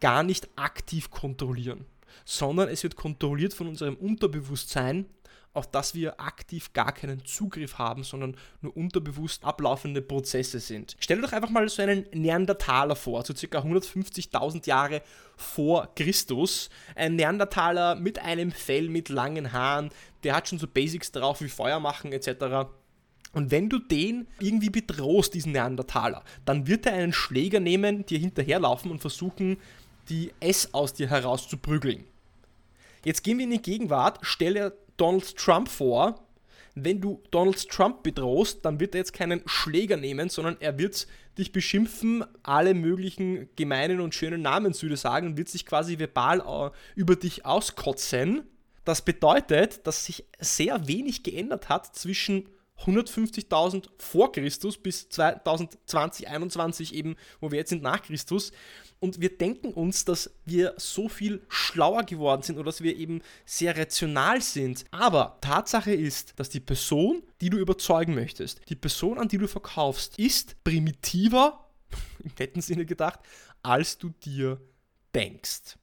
gar 0.01 0.23
nicht 0.23 0.49
aktiv 0.57 1.09
kontrollieren, 1.11 1.85
sondern 2.25 2.67
es 2.67 2.83
wird 2.83 2.95
kontrolliert 2.95 3.53
von 3.53 3.67
unserem 3.67 3.95
Unterbewusstsein 3.95 5.05
auf 5.53 5.69
das 5.69 5.93
wir 5.93 6.19
aktiv 6.19 6.73
gar 6.73 6.91
keinen 6.91 7.23
Zugriff 7.25 7.77
haben, 7.77 8.03
sondern 8.03 8.35
nur 8.61 8.75
unterbewusst 8.75 9.45
ablaufende 9.45 10.01
Prozesse 10.01 10.59
sind. 10.59 10.95
Stell 10.99 11.17
dir 11.17 11.27
doch 11.27 11.33
einfach 11.33 11.49
mal 11.49 11.67
so 11.69 11.81
einen 11.83 12.05
Neandertaler 12.11 12.95
vor, 12.95 13.23
so 13.23 13.35
circa 13.35 13.59
150.000 13.59 14.67
Jahre 14.67 15.01
vor 15.37 15.93
Christus. 15.95 16.69
Ein 16.95 17.15
Neandertaler 17.15 17.95
mit 17.95 18.19
einem 18.19 18.51
Fell, 18.51 18.89
mit 18.89 19.09
langen 19.09 19.53
Haaren, 19.53 19.89
der 20.23 20.35
hat 20.35 20.47
schon 20.47 20.59
so 20.59 20.67
Basics 20.67 21.11
drauf 21.11 21.41
wie 21.41 21.49
Feuer 21.49 21.79
machen 21.79 22.11
etc. 22.13 22.71
Und 23.33 23.51
wenn 23.51 23.69
du 23.69 23.79
den 23.79 24.27
irgendwie 24.39 24.69
bedrohst, 24.69 25.33
diesen 25.33 25.51
Neandertaler, 25.51 26.23
dann 26.45 26.67
wird 26.67 26.85
er 26.85 26.93
einen 26.93 27.13
Schläger 27.13 27.59
nehmen, 27.59 28.05
dir 28.05 28.17
hinterherlaufen 28.17 28.89
und 28.89 29.01
versuchen, 29.01 29.57
die 30.09 30.31
S 30.39 30.73
aus 30.73 30.93
dir 30.93 31.09
herauszuprügeln. 31.09 32.05
Jetzt 33.05 33.23
gehen 33.23 33.37
wir 33.37 33.45
in 33.45 33.51
die 33.51 33.61
Gegenwart, 33.61 34.19
stelle 34.21 34.73
Donald 34.97 35.35
Trump 35.37 35.69
vor. 35.69 36.27
Wenn 36.75 37.01
du 37.01 37.21
Donald 37.29 37.69
Trump 37.69 38.01
bedrohst, 38.01 38.65
dann 38.65 38.79
wird 38.79 38.95
er 38.95 38.99
jetzt 38.99 39.13
keinen 39.13 39.41
Schläger 39.45 39.95
nehmen, 39.97 40.29
sondern 40.29 40.57
er 40.59 40.79
wird 40.79 41.07
dich 41.37 41.51
beschimpfen, 41.51 42.23
alle 42.41 42.73
möglichen 42.73 43.49
gemeinen 43.55 43.99
und 43.99 44.15
schönen 44.15 44.41
Namen 44.41 44.73
zu 44.73 44.87
dir 44.87 44.97
sagen 44.97 45.27
und 45.27 45.37
wird 45.37 45.49
sich 45.49 45.65
quasi 45.65 45.99
verbal 45.99 46.39
äh, 46.39 46.71
über 46.95 47.15
dich 47.15 47.45
auskotzen. 47.45 48.43
Das 48.85 49.03
bedeutet, 49.03 49.85
dass 49.85 50.05
sich 50.05 50.25
sehr 50.39 50.87
wenig 50.87 51.23
geändert 51.23 51.69
hat 51.69 51.95
zwischen 51.95 52.49
150.000 52.83 53.87
vor 53.97 54.31
Christus 54.31 54.77
bis 54.77 55.09
2020, 55.09 55.79
2021 55.85 56.93
eben, 56.93 57.15
wo 57.39 57.51
wir 57.51 57.59
jetzt 57.59 57.69
sind 57.69 57.83
nach 57.83 58.01
Christus. 58.01 58.51
Und 58.99 59.19
wir 59.19 59.37
denken 59.37 59.73
uns, 59.73 60.05
dass 60.05 60.31
wir 60.45 60.75
so 60.77 61.09
viel 61.09 61.41
schlauer 61.49 62.03
geworden 62.03 62.41
sind 62.41 62.55
oder 62.55 62.65
dass 62.65 62.81
wir 62.81 62.95
eben 62.95 63.21
sehr 63.45 63.77
rational 63.77 64.41
sind. 64.41 64.85
Aber 64.91 65.37
Tatsache 65.41 65.93
ist, 65.93 66.39
dass 66.39 66.49
die 66.49 66.61
Person, 66.61 67.23
die 67.41 67.49
du 67.49 67.57
überzeugen 67.57 68.15
möchtest, 68.15 68.61
die 68.69 68.75
Person, 68.75 69.17
an 69.17 69.27
die 69.27 69.37
du 69.37 69.47
verkaufst, 69.47 70.17
ist 70.17 70.63
primitiver, 70.63 71.69
im 72.23 72.31
netten 72.39 72.61
Sinne 72.61 72.85
gedacht, 72.85 73.19
als 73.61 73.97
du 73.97 74.09
dir 74.09 74.61
denkst. 75.13 75.77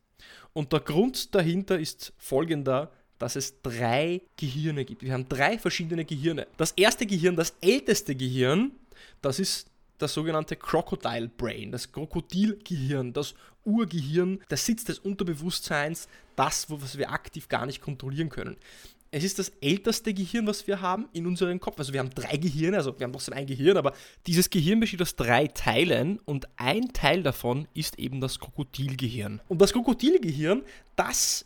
Und 0.53 0.73
der 0.73 0.81
Grund 0.81 1.35
dahinter 1.35 1.79
ist 1.79 2.13
folgender 2.17 2.93
dass 3.21 3.37
es 3.37 3.63
drei 3.63 4.23
Gehirne 4.37 4.85
gibt. 4.85 5.03
Wir 5.03 5.13
haben 5.13 5.29
drei 5.29 5.59
verschiedene 5.59 6.05
Gehirne. 6.05 6.49
Das 6.57 6.73
erste 6.73 7.07
Gehirn, 7.07 7.37
das 7.37 7.55
älteste 7.61 8.17
Gehirn, 8.17 8.73
das 9.23 9.39
ist 9.39 9.69
das 9.99 10.15
sogenannte 10.15 10.57
Crocodile 10.57 11.29
Brain, 11.29 11.71
das 11.71 11.93
Krokodilgehirn, 11.93 13.13
das 13.13 13.35
Urgehirn, 13.65 14.41
der 14.49 14.57
Sitz 14.57 14.85
des 14.85 14.99
Unterbewusstseins, 14.99 16.09
das, 16.35 16.71
was 16.71 16.97
wir 16.97 17.11
aktiv 17.11 17.49
gar 17.49 17.67
nicht 17.67 17.83
kontrollieren 17.83 18.31
können. 18.31 18.57
Es 19.13 19.25
ist 19.25 19.39
das 19.39 19.51
älteste 19.61 20.15
Gehirn, 20.15 20.47
was 20.47 20.67
wir 20.67 20.81
haben 20.81 21.09
in 21.13 21.27
unserem 21.27 21.61
Kopf. 21.61 21.79
Also 21.79 21.93
wir 21.93 22.01
haben 22.01 22.11
drei 22.11 22.37
Gehirne, 22.37 22.79
also 22.79 22.99
wir 22.99 23.05
haben 23.05 23.19
so 23.19 23.33
ein 23.33 23.45
Gehirn, 23.45 23.77
aber 23.77 23.93
dieses 24.27 24.49
Gehirn 24.49 24.81
besteht 24.81 25.03
aus 25.03 25.17
drei 25.17 25.49
Teilen 25.49 26.21
und 26.25 26.49
ein 26.57 26.93
Teil 26.95 27.23
davon 27.23 27.67
ist 27.75 27.99
eben 27.99 28.21
das 28.21 28.39
Krokodilgehirn. 28.39 29.41
Und 29.49 29.61
das 29.61 29.73
Krokodilgehirn, 29.73 30.63
das 30.95 31.45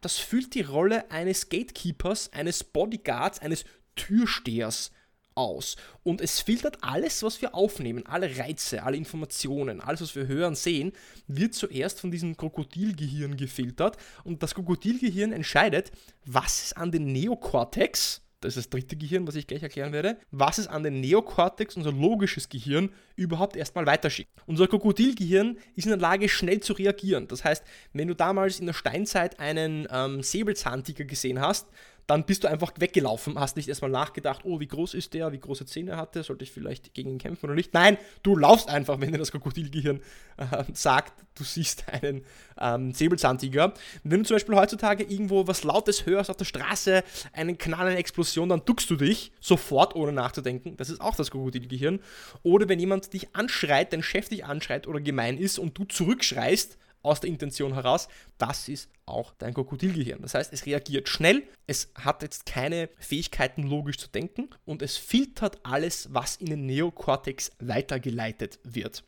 das 0.00 0.18
füllt 0.18 0.54
die 0.54 0.62
Rolle 0.62 1.10
eines 1.10 1.48
Gatekeepers, 1.48 2.32
eines 2.32 2.64
Bodyguards, 2.64 3.40
eines 3.40 3.64
Türstehers 3.96 4.90
aus. 5.34 5.76
Und 6.02 6.20
es 6.20 6.40
filtert 6.40 6.78
alles, 6.82 7.22
was 7.22 7.40
wir 7.40 7.54
aufnehmen, 7.54 8.04
alle 8.06 8.36
Reize, 8.38 8.82
alle 8.82 8.96
Informationen, 8.96 9.80
alles, 9.80 10.00
was 10.00 10.16
wir 10.16 10.26
hören, 10.26 10.56
sehen, 10.56 10.92
wird 11.28 11.54
zuerst 11.54 12.00
von 12.00 12.10
diesem 12.10 12.36
Krokodilgehirn 12.36 13.36
gefiltert. 13.36 13.96
Und 14.24 14.42
das 14.42 14.54
Krokodilgehirn 14.54 15.32
entscheidet, 15.32 15.92
was 16.26 16.64
es 16.64 16.72
an 16.72 16.90
den 16.90 17.12
Neokortex, 17.12 18.22
das 18.40 18.56
ist 18.56 18.66
das 18.66 18.70
dritte 18.70 18.96
Gehirn, 18.96 19.26
was 19.26 19.34
ich 19.34 19.46
gleich 19.46 19.62
erklären 19.62 19.92
werde, 19.92 20.16
was 20.30 20.58
es 20.58 20.68
an 20.68 20.84
den 20.84 21.00
Neokortex, 21.00 21.76
unser 21.76 21.92
logisches 21.92 22.48
Gehirn, 22.48 22.90
überhaupt 23.16 23.56
erstmal 23.56 23.86
weiterschickt. 23.86 24.30
Unser 24.46 24.68
Krokodilgehirn 24.68 25.58
ist 25.74 25.86
in 25.86 25.90
der 25.90 25.98
Lage, 25.98 26.28
schnell 26.28 26.60
zu 26.60 26.72
reagieren. 26.72 27.26
Das 27.26 27.44
heißt, 27.44 27.64
wenn 27.92 28.06
du 28.06 28.14
damals 28.14 28.60
in 28.60 28.66
der 28.66 28.74
Steinzeit 28.74 29.40
einen 29.40 29.88
ähm, 29.90 30.22
Säbelzahntiger 30.22 31.04
gesehen 31.04 31.40
hast, 31.40 31.66
dann 32.08 32.24
bist 32.24 32.42
du 32.42 32.48
einfach 32.48 32.72
weggelaufen, 32.78 33.38
hast 33.38 33.56
nicht 33.56 33.68
erstmal 33.68 33.90
nachgedacht, 33.90 34.40
oh, 34.44 34.60
wie 34.60 34.66
groß 34.66 34.94
ist 34.94 35.12
der, 35.12 35.30
wie 35.30 35.38
große 35.38 35.66
Zähne 35.66 35.98
hat 35.98 36.14
der, 36.14 36.24
sollte 36.24 36.42
ich 36.42 36.50
vielleicht 36.50 36.94
gegen 36.94 37.10
ihn 37.10 37.18
kämpfen 37.18 37.44
oder 37.44 37.54
nicht. 37.54 37.74
Nein, 37.74 37.98
du 38.22 38.34
laufst 38.34 38.70
einfach, 38.70 38.98
wenn 38.98 39.12
dir 39.12 39.18
das 39.18 39.30
Krokodilgehirn 39.30 40.00
äh, 40.38 40.64
sagt, 40.72 41.12
du 41.34 41.44
siehst 41.44 41.86
einen 41.88 42.24
ähm, 42.58 42.92
Säbelzahntiger. 42.92 43.74
Wenn 44.04 44.20
du 44.20 44.26
zum 44.26 44.36
Beispiel 44.36 44.56
heutzutage 44.56 45.04
irgendwo 45.04 45.46
was 45.46 45.64
Lautes 45.64 46.06
hörst 46.06 46.30
auf 46.30 46.36
der 46.38 46.46
Straße, 46.46 47.04
einen 47.34 47.58
Knall, 47.58 47.88
eine 47.88 47.98
Explosion, 47.98 48.48
dann 48.48 48.64
duckst 48.64 48.88
du 48.88 48.96
dich 48.96 49.30
sofort, 49.38 49.94
ohne 49.94 50.12
nachzudenken. 50.12 50.78
Das 50.78 50.88
ist 50.88 51.02
auch 51.02 51.14
das 51.14 51.30
Krokodilgehirn. 51.30 52.00
Oder 52.42 52.70
wenn 52.70 52.80
jemand 52.80 53.12
dich 53.12 53.36
anschreit, 53.36 53.92
dein 53.92 54.02
Chef 54.02 54.30
dich 54.30 54.46
anschreit 54.46 54.86
oder 54.86 55.02
gemein 55.02 55.36
ist 55.36 55.58
und 55.58 55.76
du 55.76 55.84
zurückschreist, 55.84 56.78
aus 57.02 57.20
der 57.20 57.30
Intention 57.30 57.74
heraus, 57.74 58.08
das 58.38 58.68
ist 58.68 58.90
auch 59.06 59.32
dein 59.38 59.54
Krokodilgehirn. 59.54 60.20
Das 60.22 60.34
heißt, 60.34 60.52
es 60.52 60.66
reagiert 60.66 61.08
schnell, 61.08 61.44
es 61.66 61.90
hat 61.94 62.22
jetzt 62.22 62.46
keine 62.46 62.90
Fähigkeiten 62.98 63.62
logisch 63.62 63.98
zu 63.98 64.08
denken 64.08 64.50
und 64.64 64.82
es 64.82 64.96
filtert 64.96 65.58
alles, 65.62 66.12
was 66.12 66.36
in 66.36 66.46
den 66.46 66.66
Neokortex 66.66 67.52
weitergeleitet 67.60 68.58
wird. 68.64 69.04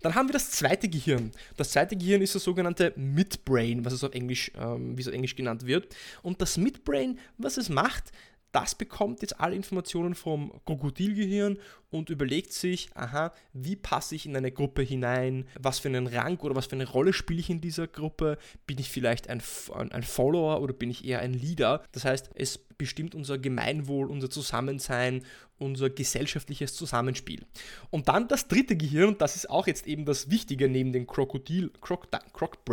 Dann 0.00 0.14
haben 0.14 0.28
wir 0.28 0.32
das 0.32 0.50
zweite 0.50 0.88
Gehirn. 0.88 1.32
Das 1.56 1.70
zweite 1.70 1.96
Gehirn 1.96 2.22
ist 2.22 2.34
das 2.34 2.44
sogenannte 2.44 2.94
Midbrain, 2.96 3.84
was 3.84 3.92
es 3.92 4.04
auf 4.04 4.14
Englisch, 4.14 4.50
ähm, 4.56 4.96
wie 4.96 5.02
es 5.02 5.08
auf 5.08 5.14
Englisch 5.14 5.36
genannt 5.36 5.66
wird. 5.66 5.94
Und 6.22 6.40
das 6.40 6.56
Midbrain, 6.56 7.18
was 7.36 7.58
es 7.58 7.68
macht, 7.68 8.10
das 8.52 8.74
bekommt 8.74 9.22
jetzt 9.22 9.40
alle 9.40 9.54
Informationen 9.54 10.14
vom 10.14 10.52
Krokodilgehirn 10.64 11.58
und 11.90 12.10
überlegt 12.10 12.52
sich, 12.52 12.90
aha, 12.94 13.32
wie 13.52 13.76
passe 13.76 14.14
ich 14.14 14.26
in 14.26 14.36
eine 14.36 14.52
Gruppe 14.52 14.82
hinein, 14.82 15.46
was 15.58 15.78
für 15.78 15.88
einen 15.88 16.06
Rang 16.06 16.38
oder 16.40 16.54
was 16.54 16.66
für 16.66 16.76
eine 16.76 16.88
Rolle 16.88 17.12
spiele 17.12 17.40
ich 17.40 17.50
in 17.50 17.60
dieser 17.60 17.86
Gruppe, 17.86 18.38
bin 18.66 18.78
ich 18.78 18.90
vielleicht 18.90 19.28
ein, 19.28 19.42
ein 19.90 20.02
Follower 20.02 20.60
oder 20.60 20.72
bin 20.72 20.90
ich 20.90 21.04
eher 21.04 21.20
ein 21.20 21.34
Leader. 21.34 21.84
Das 21.92 22.04
heißt, 22.04 22.30
es 22.34 22.58
bestimmt 22.58 23.14
unser 23.14 23.38
Gemeinwohl, 23.38 24.10
unser 24.10 24.30
Zusammensein, 24.30 25.24
unser 25.58 25.90
gesellschaftliches 25.90 26.74
Zusammenspiel. 26.74 27.44
Und 27.90 28.08
dann 28.08 28.26
das 28.28 28.48
dritte 28.48 28.76
Gehirn, 28.76 29.10
und 29.10 29.20
das 29.20 29.36
ist 29.36 29.50
auch 29.50 29.66
jetzt 29.66 29.86
eben 29.86 30.06
das 30.06 30.30
Wichtige 30.30 30.68
neben 30.68 30.92
dem 30.92 31.06
Krokodil, 31.06 31.70
Croc, 31.80 32.08
Croc 32.32 32.64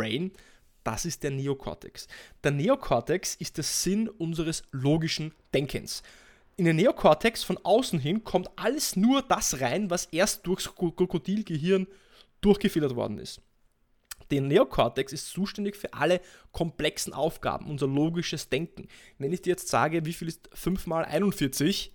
das 0.88 1.04
ist 1.04 1.22
der 1.22 1.32
Neokortex. 1.32 2.08
Der 2.42 2.50
Neokortex 2.50 3.34
ist 3.34 3.58
der 3.58 3.64
Sinn 3.64 4.08
unseres 4.08 4.62
logischen 4.70 5.34
Denkens. 5.52 6.02
In 6.56 6.64
den 6.64 6.76
Neokortex 6.76 7.44
von 7.44 7.58
außen 7.62 7.98
hin 7.98 8.24
kommt 8.24 8.48
alles 8.56 8.96
nur 8.96 9.20
das 9.20 9.60
rein, 9.60 9.90
was 9.90 10.06
erst 10.06 10.46
durchs 10.46 10.74
Krokodilgehirn 10.74 11.86
durchgefiltert 12.40 12.96
worden 12.96 13.18
ist. 13.18 13.42
Der 14.30 14.40
Neokortex 14.40 15.12
ist 15.12 15.28
zuständig 15.28 15.76
für 15.76 15.92
alle 15.92 16.22
komplexen 16.52 17.12
Aufgaben, 17.12 17.66
unser 17.66 17.86
logisches 17.86 18.48
Denken. 18.48 18.88
Wenn 19.18 19.34
ich 19.34 19.42
dir 19.42 19.50
jetzt 19.50 19.68
sage, 19.68 20.06
wie 20.06 20.14
viel 20.14 20.28
ist 20.28 20.48
5 20.54 20.86
mal 20.86 21.04
41, 21.04 21.92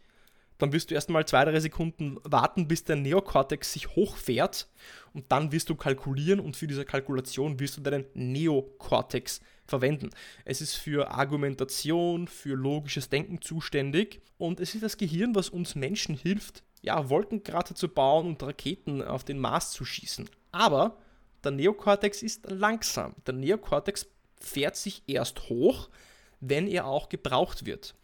dann 0.57 0.71
wirst 0.73 0.91
du 0.91 0.95
erstmal 0.95 1.25
zwei, 1.25 1.45
drei 1.45 1.59
Sekunden 1.59 2.17
warten, 2.23 2.67
bis 2.67 2.83
der 2.83 2.95
Neokortex 2.95 3.73
sich 3.73 3.95
hochfährt 3.95 4.67
und 5.13 5.31
dann 5.31 5.51
wirst 5.51 5.69
du 5.69 5.75
kalkulieren 5.75 6.39
und 6.39 6.55
für 6.55 6.67
diese 6.67 6.85
Kalkulation 6.85 7.59
wirst 7.59 7.77
du 7.77 7.81
deinen 7.81 8.05
Neokortex 8.13 9.41
verwenden. 9.65 10.09
Es 10.45 10.61
ist 10.61 10.75
für 10.75 11.11
Argumentation, 11.11 12.27
für 12.27 12.55
logisches 12.55 13.09
Denken 13.09 13.41
zuständig 13.41 14.21
und 14.37 14.59
es 14.59 14.75
ist 14.75 14.83
das 14.83 14.97
Gehirn, 14.97 15.35
was 15.35 15.49
uns 15.49 15.75
Menschen 15.75 16.15
hilft, 16.15 16.63
ja, 16.81 17.09
Wolkenkrater 17.09 17.75
zu 17.75 17.87
bauen 17.87 18.27
und 18.27 18.43
Raketen 18.43 19.01
auf 19.01 19.23
den 19.23 19.39
Mars 19.39 19.71
zu 19.71 19.85
schießen. 19.85 20.29
Aber 20.51 20.97
der 21.43 21.51
Neokortex 21.51 22.21
ist 22.21 22.49
langsam. 22.49 23.15
Der 23.25 23.33
Neokortex 23.33 24.07
fährt 24.39 24.75
sich 24.75 25.03
erst 25.07 25.49
hoch, 25.49 25.89
wenn 26.41 26.67
er 26.67 26.85
auch 26.85 27.07
gebraucht 27.07 27.65
wird 27.65 27.95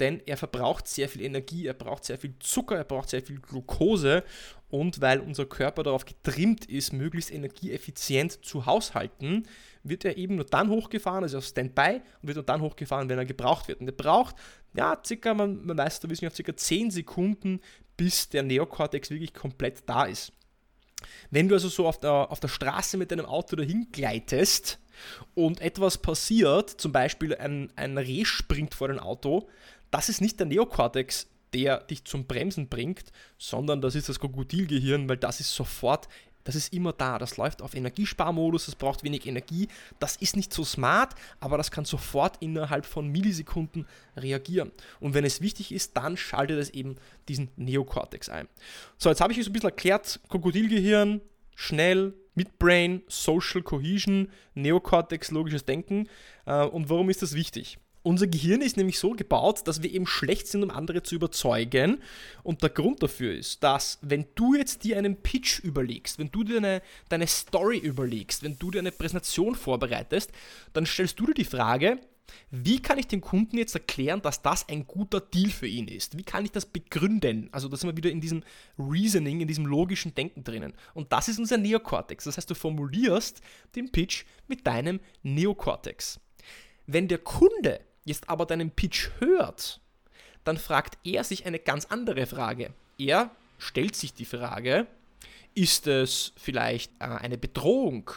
denn 0.00 0.20
er 0.26 0.36
verbraucht 0.36 0.86
sehr 0.86 1.08
viel 1.08 1.22
Energie, 1.22 1.66
er 1.66 1.74
braucht 1.74 2.04
sehr 2.04 2.18
viel 2.18 2.34
Zucker, 2.38 2.76
er 2.76 2.84
braucht 2.84 3.10
sehr 3.10 3.22
viel 3.22 3.40
Glucose 3.40 4.22
und 4.70 5.00
weil 5.00 5.20
unser 5.20 5.46
Körper 5.46 5.82
darauf 5.82 6.04
getrimmt 6.04 6.66
ist, 6.66 6.92
möglichst 6.92 7.32
energieeffizient 7.32 8.44
zu 8.44 8.66
haushalten, 8.66 9.46
wird 9.82 10.04
er 10.04 10.16
eben 10.16 10.36
nur 10.36 10.44
dann 10.44 10.68
hochgefahren, 10.68 11.24
also 11.24 11.38
auf 11.38 11.44
Standby, 11.44 12.00
und 12.20 12.28
wird 12.28 12.36
nur 12.36 12.44
dann 12.44 12.60
hochgefahren, 12.60 13.08
wenn 13.08 13.18
er 13.18 13.24
gebraucht 13.24 13.68
wird. 13.68 13.80
Und 13.80 13.88
er 13.88 13.92
braucht, 13.92 14.36
ja, 14.74 15.00
circa, 15.04 15.32
man, 15.34 15.64
man 15.64 15.78
weiß 15.78 16.00
der 16.00 16.10
Wissenschaft, 16.10 16.36
circa 16.36 16.56
10 16.56 16.90
Sekunden, 16.90 17.60
bis 17.96 18.28
der 18.28 18.42
Neokortex 18.42 19.10
wirklich 19.10 19.32
komplett 19.32 19.82
da 19.86 20.04
ist. 20.04 20.32
Wenn 21.30 21.48
du 21.48 21.54
also 21.54 21.68
so 21.68 21.86
auf 21.86 21.98
der, 21.98 22.30
auf 22.30 22.40
der 22.40 22.48
Straße 22.48 22.96
mit 22.96 23.10
deinem 23.10 23.26
Auto 23.26 23.56
dahin 23.56 23.88
gleitest 23.92 24.80
und 25.34 25.60
etwas 25.60 25.98
passiert, 25.98 26.70
zum 26.70 26.92
Beispiel 26.92 27.36
ein, 27.36 27.72
ein 27.76 27.96
Reh 27.98 28.24
springt 28.24 28.74
vor 28.74 28.88
dein 28.88 28.98
Auto, 28.98 29.48
das 29.90 30.08
ist 30.08 30.20
nicht 30.20 30.38
der 30.38 30.46
Neokortex, 30.46 31.28
der 31.52 31.78
dich 31.78 32.04
zum 32.04 32.26
Bremsen 32.26 32.68
bringt, 32.68 33.04
sondern 33.38 33.80
das 33.80 33.94
ist 33.94 34.08
das 34.08 34.20
Krokodilgehirn, 34.20 35.08
weil 35.08 35.16
das 35.16 35.40
ist 35.40 35.54
sofort, 35.54 36.08
das 36.44 36.54
ist 36.54 36.72
immer 36.72 36.94
da. 36.94 37.18
Das 37.18 37.36
läuft 37.36 37.60
auf 37.60 37.74
Energiesparmodus, 37.74 38.66
das 38.66 38.74
braucht 38.74 39.04
wenig 39.04 39.26
Energie. 39.26 39.68
Das 39.98 40.16
ist 40.16 40.34
nicht 40.34 40.52
so 40.52 40.64
smart, 40.64 41.14
aber 41.40 41.58
das 41.58 41.70
kann 41.70 41.84
sofort 41.84 42.38
innerhalb 42.40 42.86
von 42.86 43.08
Millisekunden 43.08 43.86
reagieren. 44.16 44.72
Und 45.00 45.12
wenn 45.12 45.24
es 45.24 45.42
wichtig 45.42 45.72
ist, 45.72 45.96
dann 45.96 46.16
schaltet 46.16 46.58
es 46.58 46.70
eben 46.70 46.96
diesen 47.28 47.50
Neokortex 47.56 48.30
ein. 48.30 48.48
So, 48.96 49.10
jetzt 49.10 49.20
habe 49.20 49.32
ich 49.32 49.38
es 49.38 49.46
ein 49.46 49.52
bisschen 49.52 49.68
erklärt. 49.68 50.20
Krokodilgehirn, 50.30 51.20
schnell, 51.54 52.14
Midbrain, 52.34 53.02
Social 53.08 53.62
Cohesion, 53.62 54.30
Neokortex, 54.54 55.30
logisches 55.30 55.66
Denken. 55.66 56.08
Äh, 56.46 56.64
und 56.64 56.88
warum 56.88 57.10
ist 57.10 57.20
das 57.20 57.34
wichtig? 57.34 57.78
Unser 58.08 58.26
Gehirn 58.26 58.62
ist 58.62 58.78
nämlich 58.78 58.98
so 58.98 59.10
gebaut, 59.10 59.68
dass 59.68 59.82
wir 59.82 59.92
eben 59.92 60.06
schlecht 60.06 60.46
sind, 60.46 60.62
um 60.62 60.70
andere 60.70 61.02
zu 61.02 61.14
überzeugen. 61.14 62.00
Und 62.42 62.62
der 62.62 62.70
Grund 62.70 63.02
dafür 63.02 63.34
ist, 63.34 63.62
dass 63.62 63.98
wenn 64.00 64.24
du 64.34 64.54
jetzt 64.54 64.82
dir 64.82 64.96
einen 64.96 65.16
Pitch 65.16 65.58
überlegst, 65.58 66.18
wenn 66.18 66.30
du 66.30 66.42
dir 66.42 66.56
eine, 66.56 66.80
deine 67.10 67.26
Story 67.26 67.76
überlegst, 67.76 68.42
wenn 68.42 68.58
du 68.58 68.70
dir 68.70 68.78
eine 68.78 68.92
Präsentation 68.92 69.54
vorbereitest, 69.54 70.32
dann 70.72 70.86
stellst 70.86 71.20
du 71.20 71.26
dir 71.26 71.34
die 71.34 71.44
Frage, 71.44 72.00
wie 72.50 72.80
kann 72.80 72.96
ich 72.96 73.08
dem 73.08 73.20
Kunden 73.20 73.58
jetzt 73.58 73.74
erklären, 73.74 74.22
dass 74.22 74.40
das 74.40 74.66
ein 74.70 74.86
guter 74.86 75.20
Deal 75.20 75.50
für 75.50 75.66
ihn 75.66 75.86
ist? 75.86 76.16
Wie 76.16 76.24
kann 76.24 76.46
ich 76.46 76.52
das 76.52 76.64
begründen? 76.64 77.50
Also 77.52 77.68
da 77.68 77.76
sind 77.76 77.90
wir 77.90 77.96
wieder 77.98 78.10
in 78.10 78.22
diesem 78.22 78.42
Reasoning, 78.78 79.42
in 79.42 79.48
diesem 79.48 79.66
logischen 79.66 80.14
Denken 80.14 80.44
drinnen. 80.44 80.72
Und 80.94 81.12
das 81.12 81.28
ist 81.28 81.38
unser 81.38 81.58
Neokortex. 81.58 82.24
Das 82.24 82.38
heißt, 82.38 82.48
du 82.48 82.54
formulierst 82.54 83.42
den 83.76 83.92
Pitch 83.92 84.24
mit 84.46 84.66
deinem 84.66 84.98
Neokortex. 85.22 86.20
Wenn 86.86 87.06
der 87.06 87.18
Kunde 87.18 87.80
jetzt 88.08 88.28
aber 88.28 88.46
deinen 88.46 88.70
Pitch 88.70 89.10
hört, 89.18 89.80
dann 90.44 90.56
fragt 90.56 90.98
er 91.04 91.24
sich 91.24 91.46
eine 91.46 91.58
ganz 91.58 91.86
andere 91.86 92.26
Frage. 92.26 92.72
Er 92.98 93.30
stellt 93.58 93.94
sich 93.94 94.14
die 94.14 94.24
Frage, 94.24 94.86
ist 95.54 95.86
es 95.86 96.32
vielleicht 96.36 96.92
äh, 97.00 97.04
eine 97.04 97.38
Bedrohung? 97.38 98.10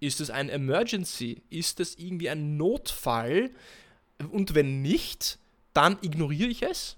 Ist 0.00 0.20
es 0.20 0.30
ein 0.30 0.48
Emergency? 0.48 1.42
Ist 1.50 1.80
es 1.80 1.96
irgendwie 1.98 2.30
ein 2.30 2.56
Notfall? 2.56 3.50
Und 4.30 4.54
wenn 4.54 4.82
nicht, 4.82 5.38
dann 5.74 5.98
ignoriere 6.02 6.50
ich 6.50 6.62
es 6.62 6.96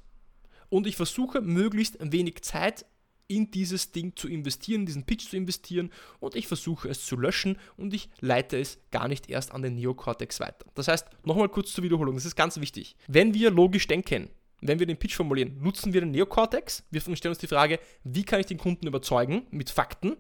und 0.71 0.87
ich 0.87 0.97
versuche 0.97 1.41
möglichst 1.41 1.97
wenig 2.01 2.43
Zeit 2.43 2.87
in 3.31 3.51
dieses 3.51 3.93
Ding 3.93 4.17
zu 4.17 4.29
investieren, 4.29 4.87
diesen 4.87 5.05
Pitch 5.05 5.29
zu 5.29 5.37
investieren 5.37 5.91
und 6.19 6.35
ich 6.35 6.49
versuche 6.49 6.89
es 6.89 7.07
zu 7.07 7.17
löschen 7.17 7.57
und 7.77 7.95
ich 7.95 8.11
leite 8.21 8.59
es 8.59 8.79
gar 8.91 9.07
nicht 9.07 9.31
erst 9.31 9.53
an 9.53 9.63
den 9.63 9.77
Neocortex 9.77 10.41
weiter. 10.41 10.67
Das 10.75 10.89
heißt, 10.89 11.07
nochmal 11.25 11.49
kurz 11.49 11.73
zur 11.73 11.85
Wiederholung, 11.85 12.17
das 12.17 12.25
ist 12.25 12.35
ganz 12.35 12.61
wichtig. 12.61 12.97
Wenn 13.07 13.33
wir 13.33 13.51
logisch 13.51 13.87
denken, 13.87 14.31
wenn 14.61 14.81
wir 14.81 14.87
den 14.87 14.97
Pitch 14.97 15.15
formulieren, 15.15 15.57
nutzen 15.63 15.93
wir 15.93 16.01
den 16.01 16.11
Neocortex. 16.11 16.83
Wir 16.91 17.01
stellen 17.01 17.33
uns 17.33 17.39
die 17.39 17.47
Frage, 17.47 17.79
wie 18.03 18.25
kann 18.25 18.41
ich 18.41 18.47
den 18.47 18.59
Kunden 18.59 18.87
überzeugen 18.87 19.47
mit 19.51 19.71
Fakten? 19.71 20.17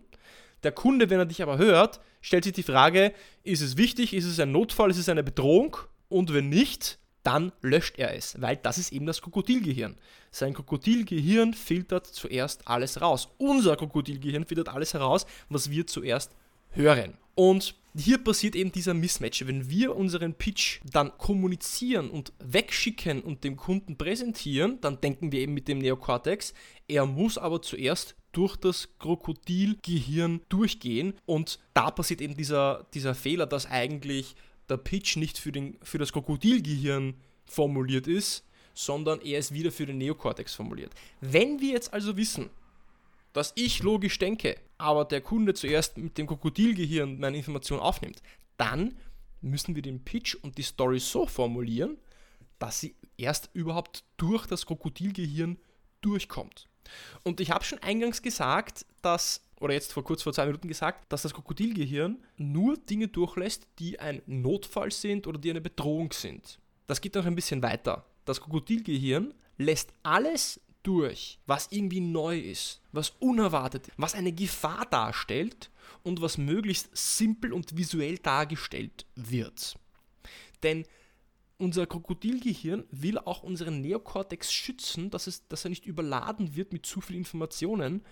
Der 0.62 0.72
Kunde, 0.72 1.10
wenn 1.10 1.18
er 1.18 1.26
dich 1.26 1.42
aber 1.42 1.58
hört, 1.58 2.00
stellt 2.20 2.44
sich 2.44 2.52
die 2.52 2.62
Frage, 2.62 3.12
ist 3.42 3.60
es 3.60 3.76
wichtig, 3.76 4.14
ist 4.14 4.26
es 4.26 4.38
ein 4.38 4.52
Notfall, 4.52 4.90
ist 4.90 4.98
es 4.98 5.08
eine 5.08 5.24
Bedrohung? 5.24 5.76
Und 6.08 6.32
wenn 6.32 6.48
nicht, 6.48 6.98
dann 7.22 7.52
löscht 7.60 7.98
er 7.98 8.14
es, 8.16 8.40
weil 8.40 8.56
das 8.56 8.78
ist 8.78 8.92
eben 8.92 9.06
das 9.06 9.20
Krokodilgehirn. 9.22 9.96
Sein 10.30 10.54
Krokodilgehirn 10.54 11.54
filtert 11.54 12.06
zuerst 12.06 12.66
alles 12.68 13.00
raus. 13.00 13.28
Unser 13.38 13.76
Krokodilgehirn 13.76 14.44
filtert 14.46 14.68
alles 14.68 14.94
heraus, 14.94 15.26
was 15.48 15.70
wir 15.70 15.86
zuerst 15.86 16.32
hören. 16.70 17.14
Und 17.34 17.74
hier 17.96 18.18
passiert 18.18 18.54
eben 18.54 18.70
dieser 18.70 18.94
Mismatch. 18.94 19.46
Wenn 19.46 19.68
wir 19.68 19.96
unseren 19.96 20.34
Pitch 20.34 20.80
dann 20.92 21.16
kommunizieren 21.18 22.10
und 22.10 22.32
wegschicken 22.38 23.22
und 23.22 23.44
dem 23.44 23.56
Kunden 23.56 23.96
präsentieren, 23.96 24.78
dann 24.80 25.00
denken 25.00 25.32
wir 25.32 25.40
eben 25.40 25.54
mit 25.54 25.66
dem 25.66 25.78
Neokortex, 25.78 26.54
er 26.86 27.06
muss 27.06 27.38
aber 27.38 27.62
zuerst 27.62 28.14
durch 28.32 28.56
das 28.56 28.90
Krokodilgehirn 28.98 30.42
durchgehen 30.48 31.14
und 31.26 31.58
da 31.74 31.90
passiert 31.90 32.20
eben 32.20 32.36
dieser, 32.36 32.86
dieser 32.94 33.14
Fehler, 33.14 33.46
dass 33.46 33.66
eigentlich 33.66 34.36
der 34.70 34.76
Pitch 34.76 35.16
nicht 35.16 35.38
für, 35.38 35.52
den, 35.52 35.78
für 35.82 35.98
das 35.98 36.12
Krokodilgehirn 36.12 37.14
formuliert 37.44 38.06
ist, 38.06 38.44
sondern 38.74 39.20
er 39.20 39.38
ist 39.38 39.52
wieder 39.52 39.72
für 39.72 39.86
den 39.86 39.98
Neokortex 39.98 40.54
formuliert. 40.54 40.92
Wenn 41.20 41.60
wir 41.60 41.72
jetzt 41.72 41.92
also 41.92 42.16
wissen, 42.16 42.50
dass 43.32 43.52
ich 43.56 43.82
logisch 43.82 44.18
denke, 44.18 44.56
aber 44.78 45.04
der 45.04 45.20
Kunde 45.20 45.54
zuerst 45.54 45.98
mit 45.98 46.16
dem 46.18 46.26
Krokodilgehirn 46.26 47.18
meine 47.18 47.36
Information 47.36 47.80
aufnimmt, 47.80 48.22
dann 48.56 48.96
müssen 49.40 49.74
wir 49.74 49.82
den 49.82 50.04
Pitch 50.04 50.34
und 50.34 50.58
die 50.58 50.62
Story 50.62 50.98
so 50.98 51.26
formulieren, 51.26 51.98
dass 52.58 52.80
sie 52.80 52.94
erst 53.16 53.50
überhaupt 53.52 54.04
durch 54.16 54.46
das 54.46 54.66
Krokodilgehirn 54.66 55.58
durchkommt. 56.00 56.68
Und 57.22 57.40
ich 57.40 57.50
habe 57.50 57.64
schon 57.64 57.78
eingangs 57.78 58.22
gesagt, 58.22 58.84
dass 59.02 59.42
oder 59.60 59.74
jetzt 59.74 59.92
vor 59.92 60.02
kurz 60.02 60.22
vor 60.22 60.32
zwei 60.32 60.46
Minuten 60.46 60.68
gesagt, 60.68 61.12
dass 61.12 61.22
das 61.22 61.34
Krokodilgehirn 61.34 62.18
nur 62.36 62.76
Dinge 62.76 63.08
durchlässt, 63.08 63.68
die 63.78 64.00
ein 64.00 64.22
Notfall 64.26 64.90
sind 64.90 65.26
oder 65.26 65.38
die 65.38 65.50
eine 65.50 65.60
Bedrohung 65.60 66.12
sind. 66.12 66.58
Das 66.86 67.00
geht 67.00 67.14
noch 67.14 67.26
ein 67.26 67.36
bisschen 67.36 67.62
weiter. 67.62 68.04
Das 68.24 68.40
Krokodilgehirn 68.40 69.34
lässt 69.58 69.92
alles 70.02 70.60
durch, 70.82 71.38
was 71.46 71.68
irgendwie 71.70 72.00
neu 72.00 72.38
ist, 72.38 72.80
was 72.92 73.10
unerwartet, 73.20 73.88
was 73.98 74.14
eine 74.14 74.32
Gefahr 74.32 74.86
darstellt 74.86 75.70
und 76.02 76.22
was 76.22 76.38
möglichst 76.38 76.88
simpel 76.96 77.52
und 77.52 77.76
visuell 77.76 78.16
dargestellt 78.16 79.04
wird. 79.14 79.78
Denn 80.62 80.84
unser 81.58 81.86
Krokodilgehirn 81.86 82.84
will 82.90 83.18
auch 83.18 83.42
unseren 83.42 83.82
Neokortex 83.82 84.50
schützen, 84.50 85.10
dass, 85.10 85.26
es, 85.26 85.46
dass 85.48 85.64
er 85.64 85.70
nicht 85.70 85.84
überladen 85.84 86.56
wird 86.56 86.72
mit 86.72 86.86
zu 86.86 87.02
vielen 87.02 87.18
Informationen, 87.18 88.02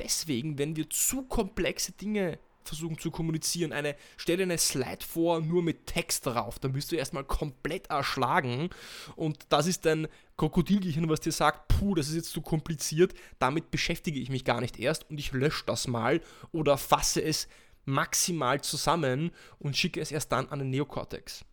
deswegen, 0.00 0.58
wenn 0.58 0.76
wir 0.76 0.88
zu 0.90 1.22
komplexe 1.22 1.92
Dinge 1.92 2.38
versuchen 2.64 2.98
zu 2.98 3.10
kommunizieren, 3.10 3.72
eine, 3.72 3.96
stell 4.16 4.36
dir 4.36 4.44
eine 4.44 4.58
Slide 4.58 5.04
vor, 5.04 5.40
nur 5.40 5.62
mit 5.62 5.86
Text 5.86 6.26
drauf, 6.26 6.58
dann 6.58 6.72
bist 6.72 6.92
du 6.92 6.96
erstmal 6.96 7.24
komplett 7.24 7.88
erschlagen 7.88 8.70
und 9.16 9.38
das 9.48 9.66
ist 9.66 9.86
dein 9.86 10.08
Krokodilgehirn, 10.36 11.08
was 11.08 11.20
dir 11.20 11.32
sagt, 11.32 11.68
puh, 11.68 11.94
das 11.94 12.08
ist 12.08 12.14
jetzt 12.14 12.30
zu 12.30 12.42
kompliziert, 12.42 13.14
damit 13.38 13.70
beschäftige 13.70 14.20
ich 14.20 14.30
mich 14.30 14.44
gar 14.44 14.60
nicht 14.60 14.78
erst 14.78 15.08
und 15.10 15.18
ich 15.18 15.32
lösche 15.32 15.64
das 15.66 15.88
mal 15.88 16.20
oder 16.52 16.78
fasse 16.78 17.22
es 17.22 17.48
maximal 17.84 18.60
zusammen 18.60 19.32
und 19.58 19.76
schicke 19.76 20.00
es 20.00 20.12
erst 20.12 20.32
dann 20.32 20.48
an 20.48 20.60
den 20.60 20.70
Neokortex. 20.70 21.44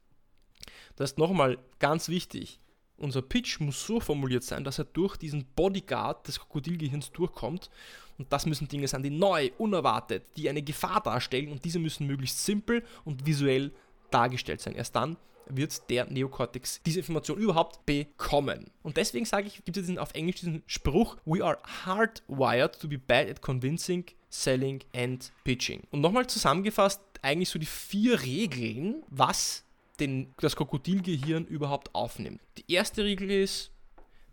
Das 0.95 1.11
ist 1.11 1.17
nochmal 1.17 1.57
ganz 1.79 2.09
wichtig. 2.09 2.59
Unser 2.97 3.21
Pitch 3.21 3.59
muss 3.59 3.85
so 3.85 3.99
formuliert 3.99 4.43
sein, 4.43 4.63
dass 4.63 4.79
er 4.79 4.85
durch 4.85 5.17
diesen 5.17 5.45
Bodyguard 5.55 6.27
des 6.27 6.39
Krokodilgehirns 6.39 7.11
durchkommt 7.11 7.69
und 8.17 8.31
das 8.33 8.45
müssen 8.45 8.67
Dinge 8.67 8.87
sein, 8.87 9.03
die 9.03 9.09
neu, 9.09 9.51
unerwartet, 9.57 10.23
die 10.35 10.49
eine 10.49 10.61
Gefahr 10.63 11.01
darstellen 11.01 11.51
und 11.51 11.63
diese 11.63 11.79
müssen 11.79 12.07
möglichst 12.07 12.43
simpel 12.43 12.83
und 13.05 13.25
visuell 13.25 13.71
dargestellt 14.09 14.61
sein. 14.61 14.73
Erst 14.73 14.95
dann 14.95 15.17
wird 15.49 15.89
der 15.89 16.05
Neokortex 16.05 16.81
diese 16.85 16.99
Information 16.99 17.37
überhaupt 17.37 17.85
bekommen. 17.85 18.65
Und 18.83 18.97
deswegen 18.97 19.25
sage 19.25 19.47
ich, 19.47 19.63
gibt 19.63 19.77
es 19.77 19.97
auf 19.97 20.13
Englisch 20.13 20.37
diesen 20.37 20.63
Spruch, 20.65 21.17
we 21.25 21.43
are 21.43 21.57
hardwired 21.85 22.79
to 22.79 22.87
be 22.87 22.97
bad 22.97 23.29
at 23.29 23.41
convincing, 23.41 24.05
selling 24.29 24.81
and 24.95 25.31
pitching. 25.43 25.83
Und 25.91 26.01
nochmal 26.01 26.27
zusammengefasst, 26.27 27.01
eigentlich 27.21 27.49
so 27.49 27.59
die 27.59 27.65
vier 27.65 28.21
Regeln, 28.21 29.03
was 29.09 29.63
den, 29.99 30.33
das 30.37 30.55
Krokodilgehirn 30.55 31.45
überhaupt 31.45 31.93
aufnimmt. 31.95 32.41
Die 32.57 32.71
erste 32.71 33.03
Regel 33.03 33.31
ist, 33.31 33.71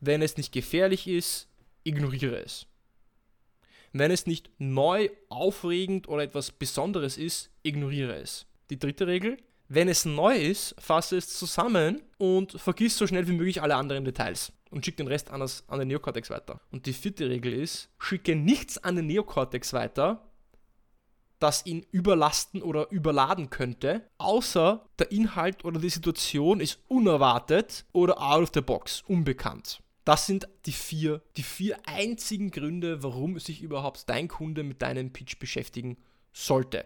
wenn 0.01 0.23
es 0.23 0.37
nicht 0.37 0.53
gefährlich 0.53 1.09
ist, 1.09 1.49
ignoriere 1.85 2.43
es. 2.43 2.67
Wenn 3.93 4.11
es 4.11 4.27
nicht 4.27 4.51
neu, 4.59 5.09
aufregend 5.29 6.09
oder 6.09 6.25
etwas 6.25 6.51
Besonderes 6.51 7.17
ist, 7.17 7.51
ignoriere 7.63 8.17
es. 8.17 8.47
Die 8.71 8.79
dritte 8.79 9.07
Regel, 9.07 9.37
wenn 9.69 9.89
es 9.89 10.05
neu 10.05 10.37
ist, 10.37 10.75
fasse 10.79 11.17
es 11.17 11.29
zusammen 11.29 12.03
und 12.19 12.53
vergiss 12.53 12.99
so 12.99 13.07
schnell 13.07 13.27
wie 13.29 13.33
möglich 13.33 13.63
alle 13.63 13.77
anderen 13.77 14.05
Details 14.05 14.53
und 14.71 14.85
schick 14.85 14.97
den 14.97 15.07
Rest 15.07 15.31
an, 15.31 15.41
das, 15.41 15.65
an 15.69 15.79
den 15.79 15.89
Neokortex 15.89 16.31
weiter. 16.31 16.61
Und 16.71 16.87
die 16.87 16.93
vierte 16.93 17.31
Regel 17.31 17.53
ist, 17.53 17.89
schicke 17.99 18.35
nichts 18.35 18.79
an 18.79 18.97
den 18.97 19.07
Neokortex 19.07 19.73
weiter, 19.73 20.29
das 21.39 21.67
ihn 21.67 21.85
überlasten 21.91 22.63
oder 22.63 22.91
überladen 22.91 23.51
könnte, 23.51 24.09
außer 24.19 24.87
der 24.99 25.11
Inhalt 25.11 25.65
oder 25.65 25.81
die 25.81 25.91
Situation 25.91 26.61
ist 26.61 26.81
unerwartet 26.89 27.85
oder 27.93 28.21
out 28.23 28.43
of 28.43 28.51
the 28.55 28.61
box, 28.61 29.03
unbekannt. 29.07 29.83
Das 30.05 30.27
sind 30.27 30.49
die 30.67 30.73
vier, 30.73 31.23
die 31.37 31.43
vier 31.43 31.79
einzigen 31.87 32.51
Gründe, 32.51 33.03
warum 33.03 33.39
sich 33.39 33.63
überhaupt 33.63 34.09
dein 34.09 34.29
Kunde 34.29 34.63
mit 34.63 34.83
deinem 34.83 35.13
Pitch 35.13 35.39
beschäftigen 35.39 35.97
sollte. 36.33 36.85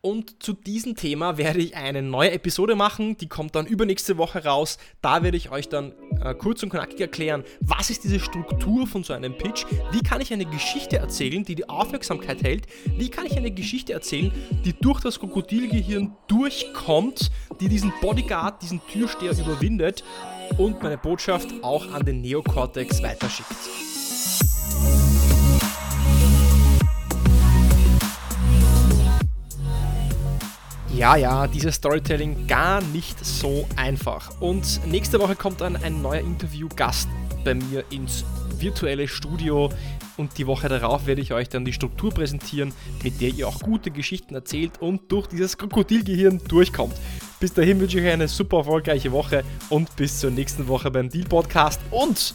Und 0.00 0.40
zu 0.44 0.52
diesem 0.52 0.94
Thema 0.94 1.38
werde 1.38 1.58
ich 1.58 1.74
eine 1.76 2.02
neue 2.02 2.30
Episode 2.30 2.76
machen, 2.76 3.16
die 3.16 3.26
kommt 3.26 3.56
dann 3.56 3.66
übernächste 3.66 4.16
Woche 4.16 4.44
raus. 4.44 4.78
Da 5.02 5.24
werde 5.24 5.36
ich 5.36 5.50
euch 5.50 5.68
dann 5.68 5.92
äh, 6.22 6.34
kurz 6.34 6.62
und 6.62 6.70
knackig 6.70 7.00
erklären, 7.00 7.42
was 7.60 7.90
ist 7.90 8.04
diese 8.04 8.20
Struktur 8.20 8.86
von 8.86 9.02
so 9.02 9.12
einem 9.12 9.36
Pitch, 9.36 9.66
wie 9.90 10.00
kann 10.00 10.20
ich 10.20 10.32
eine 10.32 10.44
Geschichte 10.44 10.98
erzählen, 10.98 11.42
die 11.42 11.56
die 11.56 11.68
Aufmerksamkeit 11.68 12.44
hält, 12.44 12.66
wie 12.96 13.08
kann 13.08 13.26
ich 13.26 13.36
eine 13.36 13.50
Geschichte 13.50 13.92
erzählen, 13.92 14.30
die 14.64 14.72
durch 14.72 15.00
das 15.00 15.18
Krokodilgehirn 15.18 16.16
durchkommt, 16.28 17.32
die 17.60 17.68
diesen 17.68 17.92
Bodyguard, 18.00 18.62
diesen 18.62 18.80
Türsteher 18.92 19.32
überwindet 19.32 20.04
und 20.58 20.80
meine 20.80 20.96
Botschaft 20.96 21.48
auch 21.62 21.92
an 21.92 22.04
den 22.04 22.20
Neokortex 22.20 23.02
weiterschickt. 23.02 23.56
Ja, 30.98 31.14
ja, 31.14 31.46
dieses 31.46 31.76
Storytelling 31.76 32.48
gar 32.48 32.82
nicht 32.82 33.24
so 33.24 33.68
einfach. 33.76 34.40
Und 34.40 34.84
nächste 34.84 35.20
Woche 35.20 35.36
kommt 35.36 35.60
dann 35.60 35.76
ein 35.76 36.02
neuer 36.02 36.22
Interviewgast 36.22 37.08
bei 37.44 37.54
mir 37.54 37.84
ins 37.90 38.24
virtuelle 38.58 39.06
Studio 39.06 39.70
und 40.16 40.36
die 40.38 40.48
Woche 40.48 40.68
darauf 40.68 41.06
werde 41.06 41.20
ich 41.20 41.32
euch 41.32 41.48
dann 41.48 41.64
die 41.64 41.72
Struktur 41.72 42.12
präsentieren, 42.12 42.72
mit 43.04 43.20
der 43.20 43.28
ihr 43.28 43.46
auch 43.46 43.60
gute 43.60 43.92
Geschichten 43.92 44.34
erzählt 44.34 44.82
und 44.82 45.12
durch 45.12 45.28
dieses 45.28 45.56
Krokodilgehirn 45.56 46.40
durchkommt. 46.48 46.96
Bis 47.38 47.54
dahin 47.54 47.78
wünsche 47.78 48.00
ich 48.00 48.04
euch 48.04 48.12
eine 48.14 48.26
super 48.26 48.56
erfolgreiche 48.58 49.12
Woche 49.12 49.44
und 49.68 49.94
bis 49.94 50.18
zur 50.18 50.32
nächsten 50.32 50.66
Woche 50.66 50.90
beim 50.90 51.08
Deal 51.08 51.28
Podcast 51.28 51.80
und 51.92 52.34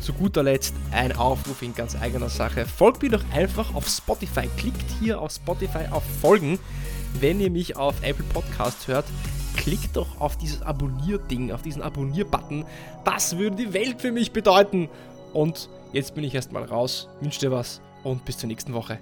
zu 0.00 0.12
guter 0.12 0.42
Letzt 0.42 0.74
ein 0.90 1.14
Aufruf 1.14 1.62
in 1.62 1.72
ganz 1.72 1.94
eigener 1.94 2.28
Sache. 2.28 2.66
Folgt 2.66 3.00
mir 3.04 3.10
doch 3.10 3.24
einfach 3.32 3.72
auf 3.76 3.86
Spotify. 3.86 4.48
Klickt 4.56 4.90
hier 5.00 5.20
auf 5.20 5.30
Spotify 5.30 5.86
auf 5.92 6.02
Folgen 6.20 6.58
wenn 7.20 7.40
ihr 7.40 7.50
mich 7.50 7.76
auf 7.76 8.02
Apple 8.02 8.24
Podcast 8.32 8.88
hört, 8.88 9.04
klickt 9.56 9.96
doch 9.96 10.20
auf 10.20 10.36
dieses 10.36 10.62
Abonnier-Ding, 10.62 11.52
auf 11.52 11.62
diesen 11.62 11.82
Abonnier-Button. 11.82 12.64
Das 13.04 13.38
würde 13.38 13.56
die 13.56 13.72
Welt 13.72 14.00
für 14.00 14.12
mich 14.12 14.32
bedeuten. 14.32 14.88
Und 15.32 15.68
jetzt 15.92 16.14
bin 16.14 16.24
ich 16.24 16.34
erstmal 16.34 16.64
raus. 16.64 17.08
Wünsche 17.20 17.40
dir 17.40 17.50
was 17.50 17.80
und 18.02 18.24
bis 18.24 18.38
zur 18.38 18.48
nächsten 18.48 18.74
Woche. 18.74 18.98